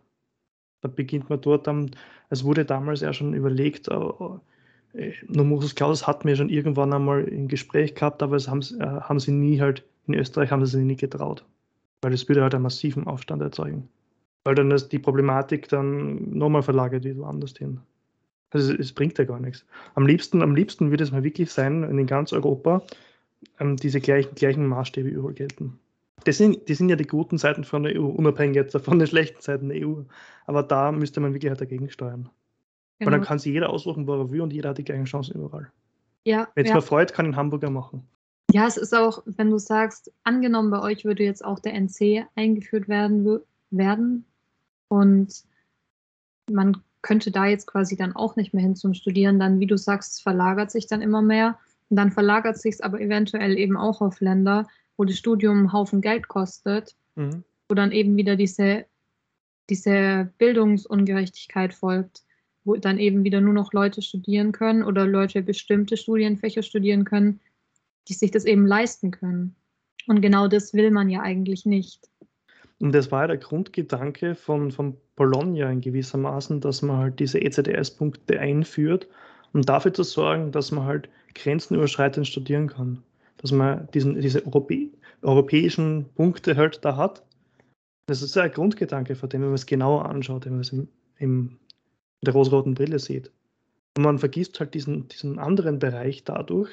Da 0.81 0.89
beginnt 0.89 1.29
man 1.29 1.41
dort 1.41 1.67
dann, 1.67 1.91
es 2.29 2.43
wurde 2.43 2.65
damals 2.65 3.01
ja 3.01 3.13
schon 3.13 3.33
überlegt, 3.33 3.89
uh, 3.89 4.39
Numerus 5.27 5.73
Clausus 5.73 6.05
hatten 6.05 6.27
wir 6.27 6.35
schon 6.35 6.49
irgendwann 6.49 6.93
einmal 6.93 7.23
ein 7.25 7.47
Gespräch 7.47 7.95
gehabt, 7.95 8.21
aber 8.21 8.35
es 8.35 8.49
haben, 8.49 8.61
äh, 8.79 8.85
haben 8.85 9.19
sie 9.19 9.31
nie 9.31 9.61
halt, 9.61 9.85
in 10.07 10.15
Österreich 10.15 10.51
haben 10.51 10.65
sie 10.65 10.77
sich 10.77 10.85
nie 10.85 10.97
getraut. 10.97 11.45
Weil 12.01 12.11
das 12.11 12.27
würde 12.27 12.41
halt 12.41 12.53
einen 12.53 12.63
massiven 12.63 13.07
Aufstand 13.07 13.41
erzeugen 13.41 13.87
weil 14.43 14.55
dann 14.55 14.71
ist 14.71 14.89
die 14.89 14.99
Problematik 14.99 15.69
dann 15.69 16.37
nochmal 16.37 16.63
verlagert 16.63 17.03
wird 17.03 17.17
woanders 17.17 17.53
hin. 17.57 17.79
Also 18.51 18.73
es 18.73 18.91
bringt 18.91 19.17
ja 19.17 19.23
gar 19.23 19.39
nichts. 19.39 19.65
Am 19.95 20.05
liebsten, 20.05 20.41
am 20.41 20.55
liebsten 20.55 20.89
würde 20.91 21.03
es 21.03 21.11
mal 21.11 21.23
wirklich 21.23 21.51
sein, 21.51 21.83
wenn 21.83 21.97
in 21.97 22.07
ganz 22.07 22.33
Europa 22.33 22.81
ähm, 23.59 23.77
diese 23.77 24.01
gleichen, 24.01 24.35
gleichen 24.35 24.67
Maßstäbe 24.67 25.09
überall 25.09 25.33
gelten. 25.33 25.79
Das 26.25 26.37
sind, 26.37 26.67
die 26.67 26.73
sind 26.73 26.89
ja 26.89 26.95
die 26.95 27.07
guten 27.07 27.37
Seiten 27.37 27.63
von 27.63 27.83
der 27.83 27.99
EU, 27.99 28.05
unabhängig 28.05 28.55
jetzt 28.55 28.77
von 28.77 28.99
den 28.99 29.07
schlechten 29.07 29.41
Seiten 29.41 29.69
der 29.69 29.87
EU. 29.87 30.01
Aber 30.45 30.63
da 30.63 30.91
müsste 30.91 31.19
man 31.19 31.33
wirklich 31.33 31.49
halt 31.49 31.61
dagegen 31.61 31.89
steuern. 31.89 32.29
Genau. 32.99 33.11
Weil 33.11 33.19
dann 33.19 33.25
kann 33.25 33.39
sich 33.39 33.53
jeder 33.53 33.69
aussuchen, 33.69 34.05
wo 34.05 34.13
er 34.13 34.29
will 34.29 34.41
und 34.41 34.53
jeder 34.53 34.69
hat 34.69 34.77
die 34.77 34.83
gleichen 34.83 35.05
Chancen 35.05 35.35
überall. 35.35 35.71
Ja, 36.25 36.47
Wenn 36.53 36.65
es 36.65 36.69
ja. 36.69 36.75
mal 36.75 36.81
freut, 36.81 37.13
kann 37.13 37.25
in 37.25 37.35
Hamburger 37.35 37.71
machen. 37.71 38.07
Ja, 38.51 38.67
es 38.67 38.77
ist 38.77 38.93
auch, 38.93 39.23
wenn 39.25 39.49
du 39.49 39.57
sagst, 39.57 40.11
angenommen 40.23 40.69
bei 40.69 40.81
euch 40.81 41.05
würde 41.05 41.23
jetzt 41.23 41.43
auch 41.43 41.59
der 41.59 41.73
NC 41.73 42.25
eingeführt 42.35 42.89
werden, 42.89 43.39
werden 43.71 44.25
und 44.91 45.45
man 46.51 46.81
könnte 47.01 47.31
da 47.31 47.45
jetzt 47.45 47.65
quasi 47.65 47.95
dann 47.95 48.13
auch 48.13 48.35
nicht 48.35 48.53
mehr 48.53 48.61
hin 48.61 48.75
zum 48.75 48.93
Studieren. 48.93 49.39
Dann, 49.39 49.61
wie 49.61 49.65
du 49.65 49.77
sagst, 49.77 50.21
verlagert 50.21 50.69
sich 50.69 50.85
dann 50.85 51.01
immer 51.01 51.21
mehr. 51.21 51.57
Und 51.89 51.95
dann 51.95 52.11
verlagert 52.11 52.57
sich 52.57 52.75
es 52.75 52.81
aber 52.81 52.99
eventuell 52.99 53.57
eben 53.57 53.77
auch 53.77 54.01
auf 54.01 54.19
Länder, 54.19 54.67
wo 54.97 55.05
das 55.05 55.17
Studium 55.17 55.59
einen 55.59 55.73
Haufen 55.73 56.01
Geld 56.01 56.27
kostet, 56.27 56.93
mhm. 57.15 57.45
wo 57.69 57.75
dann 57.75 57.93
eben 57.93 58.17
wieder 58.17 58.35
diese, 58.35 58.85
diese 59.69 60.29
Bildungsungerechtigkeit 60.37 61.73
folgt, 61.73 62.23
wo 62.65 62.75
dann 62.75 62.99
eben 62.99 63.23
wieder 63.23 63.39
nur 63.39 63.53
noch 63.53 63.71
Leute 63.71 64.01
studieren 64.01 64.51
können 64.51 64.83
oder 64.83 65.07
Leute 65.07 65.41
bestimmte 65.41 65.95
Studienfächer 65.95 66.63
studieren 66.63 67.05
können, 67.05 67.39
die 68.09 68.13
sich 68.13 68.31
das 68.31 68.43
eben 68.43 68.67
leisten 68.67 69.11
können. 69.11 69.55
Und 70.07 70.19
genau 70.19 70.49
das 70.49 70.73
will 70.73 70.91
man 70.91 71.09
ja 71.09 71.21
eigentlich 71.21 71.65
nicht. 71.65 72.10
Und 72.81 72.93
das 72.93 73.11
war 73.11 73.21
ja 73.21 73.27
der 73.27 73.37
Grundgedanke 73.37 74.33
von, 74.33 74.71
von 74.71 74.97
Bologna 75.15 75.69
in 75.69 75.81
gewissermaßen, 75.81 76.61
dass 76.61 76.81
man 76.81 76.97
halt 76.97 77.19
diese 77.19 77.39
ECDS-Punkte 77.39 78.39
einführt, 78.39 79.07
um 79.53 79.61
dafür 79.61 79.93
zu 79.93 80.01
sorgen, 80.01 80.51
dass 80.51 80.71
man 80.71 80.85
halt 80.85 81.07
grenzenüberschreitend 81.35 82.27
studieren 82.27 82.67
kann. 82.67 83.03
Dass 83.37 83.51
man 83.51 83.87
diesen, 83.93 84.19
diese 84.19 84.43
Europä 84.45 84.89
europäischen 85.21 86.05
Punkte 86.15 86.55
halt 86.57 86.83
da 86.83 86.97
hat. 86.97 87.23
Das 88.07 88.23
ist 88.23 88.35
ja 88.35 88.41
ein 88.41 88.51
Grundgedanke 88.51 89.15
von 89.15 89.29
dem, 89.29 89.41
wenn 89.41 89.49
man 89.49 89.55
es 89.55 89.67
genauer 89.67 90.05
anschaut, 90.09 90.45
wenn 90.45 90.53
man 90.53 90.61
es 90.61 90.71
im, 90.71 90.87
im, 91.19 91.59
in 92.21 92.25
der 92.25 92.33
rosroten 92.33 92.73
Brille 92.73 92.97
sieht. 92.97 93.31
Und 93.95 94.03
man 94.03 94.17
vergisst 94.17 94.59
halt 94.59 94.73
diesen, 94.73 95.07
diesen 95.09 95.37
anderen 95.37 95.77
Bereich 95.77 96.23
dadurch, 96.23 96.71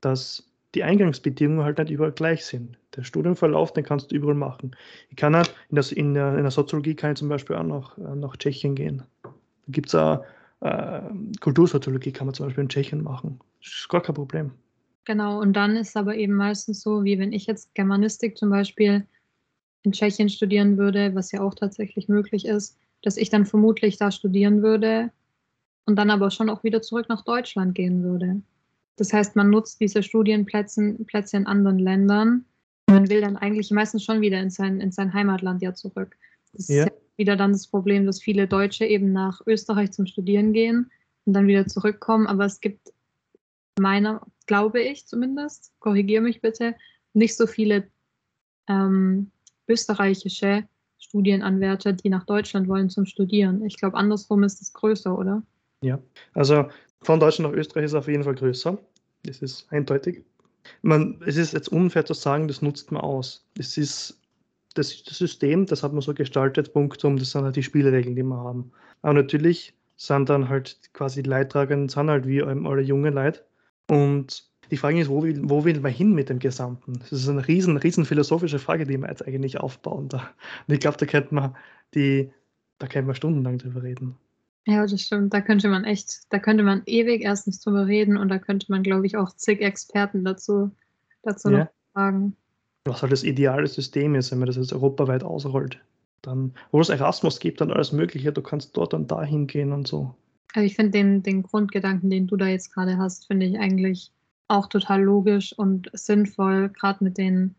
dass 0.00 0.49
die 0.74 0.84
Eingangsbedingungen 0.84 1.64
halt 1.64 1.78
nicht 1.78 1.90
überall 1.90 2.12
gleich 2.12 2.44
sind. 2.44 2.78
Der 2.96 3.02
Studienverlauf, 3.02 3.72
den 3.72 3.84
kannst 3.84 4.10
du 4.10 4.16
überall 4.16 4.34
machen. 4.34 4.76
Ich 5.10 5.16
kann 5.16 5.34
halt 5.34 5.54
in, 5.68 5.76
der, 5.76 5.96
in, 5.96 6.14
der, 6.14 6.36
in 6.36 6.42
der 6.42 6.50
Soziologie 6.50 6.94
kann 6.94 7.12
ich 7.12 7.18
zum 7.18 7.28
Beispiel 7.28 7.56
auch 7.56 7.64
nach, 7.64 7.98
äh, 7.98 8.14
nach 8.16 8.36
Tschechien 8.36 8.74
gehen. 8.74 9.02
Da 9.22 9.30
gibt 9.68 9.88
es 9.88 9.94
auch 9.94 10.24
äh, 10.60 11.00
Kultursoziologie, 11.40 12.12
kann 12.12 12.26
man 12.26 12.34
zum 12.34 12.46
Beispiel 12.46 12.62
in 12.62 12.68
Tschechien 12.68 13.02
machen. 13.02 13.40
Das 13.62 13.72
ist 13.72 13.88
gar 13.88 14.02
kein 14.02 14.14
Problem. 14.14 14.52
Genau, 15.04 15.40
und 15.40 15.54
dann 15.54 15.76
ist 15.76 15.90
es 15.90 15.96
aber 15.96 16.14
eben 16.16 16.34
meistens 16.34 16.82
so, 16.82 17.04
wie 17.04 17.18
wenn 17.18 17.32
ich 17.32 17.46
jetzt 17.46 17.74
Germanistik 17.74 18.36
zum 18.36 18.50
Beispiel 18.50 19.06
in 19.82 19.92
Tschechien 19.92 20.28
studieren 20.28 20.76
würde, 20.76 21.14
was 21.14 21.32
ja 21.32 21.40
auch 21.40 21.54
tatsächlich 21.54 22.08
möglich 22.08 22.44
ist, 22.44 22.78
dass 23.02 23.16
ich 23.16 23.30
dann 23.30 23.46
vermutlich 23.46 23.96
da 23.96 24.10
studieren 24.10 24.62
würde 24.62 25.10
und 25.86 25.96
dann 25.96 26.10
aber 26.10 26.30
schon 26.30 26.50
auch 26.50 26.62
wieder 26.62 26.82
zurück 26.82 27.08
nach 27.08 27.24
Deutschland 27.24 27.74
gehen 27.74 28.02
würde. 28.02 28.42
Das 29.00 29.14
heißt, 29.14 29.34
man 29.34 29.48
nutzt 29.48 29.80
diese 29.80 30.02
Studienplätze 30.02 30.94
Plätze 31.06 31.38
in 31.38 31.46
anderen 31.46 31.78
Ländern. 31.78 32.44
Man 32.86 33.08
will 33.08 33.22
dann 33.22 33.38
eigentlich 33.38 33.70
meistens 33.70 34.04
schon 34.04 34.20
wieder 34.20 34.38
in 34.38 34.50
sein, 34.50 34.78
in 34.78 34.92
sein 34.92 35.14
Heimatland 35.14 35.62
ja 35.62 35.72
zurück. 35.72 36.18
Das 36.52 36.68
ja. 36.68 36.82
ist 36.82 36.90
ja 36.90 36.94
wieder 37.16 37.34
dann 37.34 37.52
das 37.52 37.66
Problem, 37.66 38.04
dass 38.04 38.20
viele 38.20 38.46
Deutsche 38.46 38.84
eben 38.84 39.10
nach 39.14 39.40
Österreich 39.46 39.92
zum 39.92 40.04
Studieren 40.04 40.52
gehen 40.52 40.90
und 41.24 41.32
dann 41.32 41.46
wieder 41.46 41.66
zurückkommen. 41.66 42.26
Aber 42.26 42.44
es 42.44 42.60
gibt 42.60 42.92
meiner, 43.78 44.20
glaube 44.46 44.82
ich 44.82 45.06
zumindest, 45.06 45.72
korrigiere 45.78 46.20
mich 46.20 46.42
bitte, 46.42 46.74
nicht 47.14 47.38
so 47.38 47.46
viele 47.46 47.88
ähm, 48.68 49.30
österreichische 49.66 50.64
Studienanwärter, 50.98 51.94
die 51.94 52.10
nach 52.10 52.26
Deutschland 52.26 52.68
wollen 52.68 52.90
zum 52.90 53.06
Studieren. 53.06 53.64
Ich 53.64 53.78
glaube, 53.78 53.96
andersrum 53.96 54.42
ist 54.42 54.60
es 54.60 54.74
größer, 54.74 55.18
oder? 55.18 55.42
Ja, 55.82 55.98
also 56.34 56.66
von 57.00 57.18
Deutschland 57.18 57.50
nach 57.50 57.58
Österreich 57.58 57.84
ist 57.84 57.92
es 57.92 57.96
auf 57.98 58.08
jeden 58.08 58.24
Fall 58.24 58.34
größer. 58.34 58.78
Das 59.24 59.42
ist 59.42 59.66
eindeutig. 59.70 60.24
Man, 60.82 61.20
es 61.26 61.36
ist 61.36 61.52
jetzt 61.52 61.68
unfair 61.68 62.04
zu 62.04 62.14
sagen, 62.14 62.48
das 62.48 62.62
nutzt 62.62 62.92
man 62.92 63.02
aus. 63.02 63.46
Es 63.58 63.76
ist 63.76 64.20
das, 64.74 65.02
das 65.02 65.18
System, 65.18 65.66
das 65.66 65.82
hat 65.82 65.92
man 65.92 66.02
so 66.02 66.14
gestaltet, 66.14 66.72
Punktum, 66.72 67.16
das 67.16 67.32
sind 67.32 67.44
halt 67.44 67.56
die 67.56 67.62
Spielregeln, 67.62 68.14
die 68.14 68.22
wir 68.22 68.36
haben. 68.36 68.70
Aber 69.02 69.14
natürlich 69.14 69.74
sind 69.96 70.28
dann 70.28 70.48
halt 70.48 70.78
quasi 70.92 71.22
die 71.22 71.28
Leidtragenden, 71.28 71.88
sind 71.88 72.08
halt 72.08 72.26
wie 72.26 72.42
alle 72.42 72.82
junge 72.82 73.10
Leute. 73.10 73.44
Und 73.88 74.48
die 74.70 74.76
Frage 74.76 75.00
ist, 75.00 75.08
wo 75.08 75.22
will, 75.22 75.40
wo 75.42 75.64
will 75.64 75.80
man 75.80 75.92
hin 75.92 76.14
mit 76.14 76.28
dem 76.28 76.38
Gesamten? 76.38 77.00
Das 77.00 77.12
ist 77.12 77.28
eine 77.28 77.46
riesen, 77.46 77.76
riesen 77.76 78.04
philosophische 78.04 78.60
Frage, 78.60 78.86
die 78.86 78.96
wir 78.96 79.08
jetzt 79.08 79.26
eigentlich 79.26 79.58
aufbauen. 79.58 80.08
Da. 80.08 80.30
Und 80.66 80.74
ich 80.74 80.80
glaube, 80.80 80.96
da 80.96 81.06
könnte 81.06 81.34
man 81.34 81.56
die, 81.94 82.30
da 82.78 82.86
könnte 82.86 83.06
man 83.06 83.16
stundenlang 83.16 83.58
drüber 83.58 83.82
reden. 83.82 84.16
Ja, 84.66 84.86
das 84.86 85.00
stimmt. 85.00 85.32
Da 85.32 85.40
könnte 85.40 85.68
man 85.68 85.84
echt, 85.84 86.20
da 86.30 86.38
könnte 86.38 86.62
man 86.62 86.82
ewig 86.86 87.22
erstens 87.22 87.60
drüber 87.60 87.86
reden 87.86 88.16
und 88.16 88.28
da 88.28 88.38
könnte 88.38 88.66
man, 88.68 88.82
glaube 88.82 89.06
ich, 89.06 89.16
auch 89.16 89.34
zig 89.34 89.60
Experten 89.60 90.24
dazu, 90.24 90.70
dazu 91.22 91.50
ja. 91.50 91.58
noch 91.58 91.68
fragen. 91.92 92.36
Was 92.84 93.02
halt 93.02 93.12
das 93.12 93.24
ideale 93.24 93.66
System 93.66 94.14
ist, 94.14 94.30
wenn 94.30 94.38
man 94.38 94.46
das 94.46 94.56
jetzt 94.56 94.72
europaweit 94.72 95.24
ausrollt. 95.24 95.80
Dann, 96.22 96.52
wo 96.70 96.80
es 96.80 96.90
Erasmus 96.90 97.40
gibt 97.40 97.62
und 97.62 97.72
alles 97.72 97.92
Mögliche, 97.92 98.32
du 98.32 98.42
kannst 98.42 98.76
dort 98.76 98.92
und 98.92 99.10
da 99.10 99.22
hingehen 99.22 99.72
und 99.72 99.88
so. 99.88 100.14
Also 100.54 100.66
ich 100.66 100.76
finde 100.76 100.92
den, 100.92 101.22
den 101.22 101.42
Grundgedanken, 101.42 102.10
den 102.10 102.26
du 102.26 102.36
da 102.36 102.46
jetzt 102.46 102.74
gerade 102.74 102.98
hast, 102.98 103.26
finde 103.26 103.46
ich 103.46 103.58
eigentlich 103.58 104.12
auch 104.48 104.66
total 104.66 105.02
logisch 105.02 105.56
und 105.56 105.90
sinnvoll, 105.92 106.68
gerade 106.70 107.04
mit 107.04 107.16
den 107.16 107.54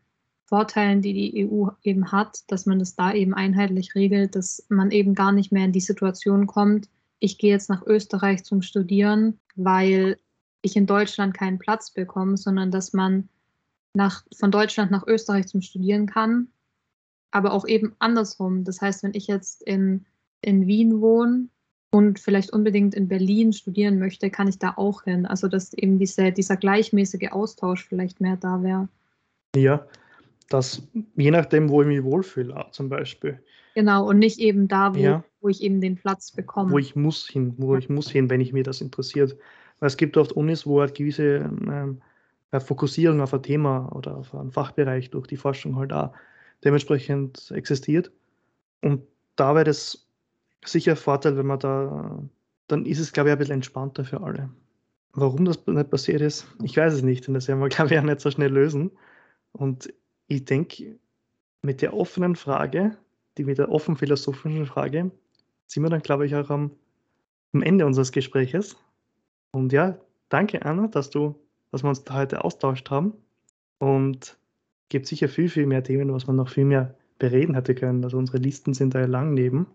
Vorteilen, 0.51 1.01
die 1.01 1.13
die 1.13 1.47
EU 1.47 1.69
eben 1.81 2.11
hat, 2.11 2.39
dass 2.47 2.65
man 2.65 2.77
das 2.77 2.93
da 2.95 3.13
eben 3.13 3.33
einheitlich 3.33 3.95
regelt, 3.95 4.35
dass 4.35 4.65
man 4.67 4.91
eben 4.91 5.15
gar 5.15 5.31
nicht 5.31 5.53
mehr 5.53 5.63
in 5.63 5.71
die 5.71 5.79
Situation 5.79 6.45
kommt, 6.45 6.89
ich 7.21 7.37
gehe 7.37 7.51
jetzt 7.51 7.69
nach 7.69 7.85
Österreich 7.85 8.43
zum 8.43 8.61
Studieren, 8.61 9.39
weil 9.55 10.17
ich 10.61 10.75
in 10.75 10.87
Deutschland 10.87 11.33
keinen 11.33 11.57
Platz 11.57 11.91
bekomme, 11.91 12.35
sondern 12.35 12.69
dass 12.69 12.91
man 12.91 13.29
nach, 13.93 14.25
von 14.35 14.51
Deutschland 14.51 14.91
nach 14.91 15.07
Österreich 15.07 15.47
zum 15.47 15.61
Studieren 15.61 16.05
kann, 16.05 16.49
aber 17.31 17.53
auch 17.53 17.65
eben 17.65 17.95
andersrum. 17.99 18.65
Das 18.65 18.81
heißt, 18.81 19.03
wenn 19.03 19.13
ich 19.13 19.27
jetzt 19.27 19.61
in, 19.61 20.05
in 20.41 20.67
Wien 20.67 20.99
wohne 20.99 21.47
und 21.91 22.19
vielleicht 22.19 22.51
unbedingt 22.51 22.93
in 22.93 23.07
Berlin 23.07 23.53
studieren 23.53 23.99
möchte, 23.99 24.29
kann 24.29 24.49
ich 24.49 24.57
da 24.57 24.73
auch 24.75 25.03
hin. 25.03 25.25
Also 25.25 25.47
dass 25.47 25.73
eben 25.73 25.97
diese, 25.97 26.31
dieser 26.31 26.57
gleichmäßige 26.57 27.31
Austausch 27.31 27.85
vielleicht 27.87 28.19
mehr 28.19 28.35
da 28.35 28.63
wäre. 28.63 28.89
Ja, 29.55 29.85
das 30.53 30.87
je 31.15 31.31
nachdem, 31.31 31.69
wo 31.69 31.81
ich 31.81 31.87
mich 31.87 32.03
wohlfühle, 32.03 32.65
zum 32.71 32.89
Beispiel. 32.89 33.39
Genau, 33.75 34.07
und 34.07 34.19
nicht 34.19 34.39
eben 34.39 34.67
da, 34.67 34.93
wo, 34.95 34.99
ja. 34.99 35.23
wo 35.39 35.49
ich 35.49 35.61
eben 35.63 35.79
den 35.79 35.95
Platz 35.95 36.31
bekomme. 36.31 36.71
Wo 36.71 36.77
ich 36.77 36.95
muss 36.95 37.27
hin, 37.27 37.53
wo 37.57 37.73
ja. 37.73 37.79
ich 37.79 37.89
muss 37.89 38.09
hin, 38.09 38.29
wenn 38.29 38.41
ich 38.41 38.53
mir 38.53 38.63
das 38.63 38.81
interessiert. 38.81 39.37
Weil 39.79 39.87
es 39.87 39.97
gibt 39.97 40.17
oft 40.17 40.33
Unis, 40.33 40.65
wo 40.65 40.81
halt 40.81 40.95
gewisse 40.95 41.49
ähm, 41.67 42.01
Fokussierung 42.59 43.21
auf 43.21 43.33
ein 43.33 43.43
Thema 43.43 43.89
oder 43.95 44.17
auf 44.17 44.35
einen 44.35 44.51
Fachbereich 44.51 45.09
durch 45.09 45.27
die 45.27 45.37
Forschung 45.37 45.77
halt 45.77 45.93
auch 45.93 46.11
dementsprechend 46.63 47.51
existiert. 47.51 48.11
Und 48.81 49.03
da 49.35 49.55
wäre 49.55 49.65
das 49.65 50.07
sicher 50.65 50.91
ein 50.91 50.97
Vorteil, 50.97 51.37
wenn 51.37 51.47
man 51.47 51.59
da, 51.59 52.21
dann 52.67 52.85
ist 52.85 52.99
es, 52.99 53.13
glaube 53.13 53.29
ich, 53.29 53.33
ein 53.33 53.39
bisschen 53.39 53.55
entspannter 53.55 54.03
für 54.03 54.21
alle. 54.21 54.49
Warum 55.13 55.45
das 55.45 55.65
nicht 55.65 55.89
passiert 55.89 56.21
ist, 56.21 56.47
ich 56.63 56.77
weiß 56.77 56.93
es 56.93 57.01
nicht. 57.01 57.27
Und 57.27 57.35
das 57.35 57.47
werden 57.47 57.61
wir, 57.61 57.69
glaube 57.69 57.93
ich, 57.93 57.99
auch 57.99 58.03
nicht 58.03 58.19
so 58.19 58.31
schnell 58.31 58.51
lösen. 58.51 58.91
Und 59.53 59.93
ich 60.35 60.45
denke, 60.45 60.97
mit 61.61 61.81
der 61.81 61.93
offenen 61.93 62.35
Frage, 62.35 62.97
die 63.37 63.43
mit 63.43 63.57
der 63.57 63.71
offen 63.71 63.95
philosophischen 63.95 64.65
Frage, 64.65 65.11
sind 65.67 65.83
wir 65.83 65.89
dann, 65.89 66.01
glaube 66.01 66.25
ich, 66.25 66.35
auch 66.35 66.49
am, 66.49 66.71
am 67.53 67.61
Ende 67.61 67.85
unseres 67.85 68.11
Gespräches. 68.11 68.77
Und 69.51 69.73
ja, 69.73 69.97
danke, 70.29 70.65
Anna, 70.65 70.87
dass 70.87 71.09
du, 71.09 71.35
dass 71.71 71.83
wir 71.83 71.89
uns 71.89 72.03
da 72.03 72.15
heute 72.15 72.43
austauscht 72.43 72.89
haben. 72.89 73.13
Und 73.79 74.37
gibt 74.89 75.07
sicher 75.07 75.29
viel, 75.29 75.49
viel 75.49 75.65
mehr 75.65 75.83
Themen, 75.83 76.13
was 76.13 76.27
man 76.27 76.35
noch 76.35 76.49
viel 76.49 76.65
mehr 76.65 76.95
bereden 77.19 77.55
hätte 77.55 77.75
können. 77.75 78.03
Also 78.03 78.17
unsere 78.17 78.37
Listen 78.37 78.73
sind 78.73 78.93
da 78.93 78.99
ja 78.99 79.07
lang 79.07 79.33
neben. 79.33 79.67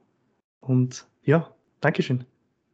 Und 0.60 1.06
ja, 1.22 1.54
Dankeschön. 1.80 2.24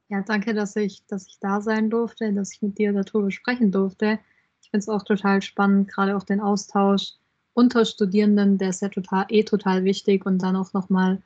Ja, 0.08 0.22
danke, 0.22 0.54
dass 0.54 0.76
ich, 0.76 1.04
dass 1.06 1.26
ich 1.26 1.38
da 1.40 1.60
sein 1.60 1.90
durfte, 1.90 2.32
dass 2.32 2.52
ich 2.52 2.62
mit 2.62 2.78
dir 2.78 2.92
darüber 2.92 3.30
sprechen 3.30 3.72
durfte. 3.72 4.18
Ich 4.60 4.70
finde 4.70 4.78
es 4.78 4.88
auch 4.88 5.02
total 5.02 5.42
spannend, 5.42 5.88
gerade 5.88 6.16
auch 6.16 6.22
den 6.22 6.40
Austausch 6.40 7.14
unter 7.54 7.84
Studierenden, 7.84 8.58
der 8.58 8.70
ist 8.70 8.82
ja 8.82 8.88
total, 8.88 9.26
eh 9.28 9.42
total 9.44 9.84
wichtig 9.84 10.26
und 10.26 10.38
dann 10.38 10.56
auch 10.56 10.72
nochmal 10.72 11.22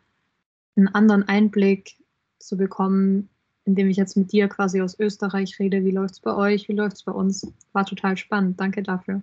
einen 0.76 0.88
anderen 0.88 1.22
Einblick 1.28 1.96
zu 2.38 2.56
bekommen, 2.56 3.28
indem 3.64 3.88
ich 3.88 3.96
jetzt 3.96 4.16
mit 4.16 4.32
dir 4.32 4.48
quasi 4.48 4.80
aus 4.80 4.98
Österreich 4.98 5.58
rede. 5.58 5.84
Wie 5.84 5.90
läuft 5.90 6.14
es 6.14 6.20
bei 6.20 6.34
euch? 6.34 6.68
Wie 6.68 6.74
läuft 6.74 6.96
es 6.96 7.02
bei 7.02 7.12
uns? 7.12 7.52
War 7.72 7.86
total 7.86 8.16
spannend. 8.16 8.60
Danke 8.60 8.82
dafür. 8.82 9.22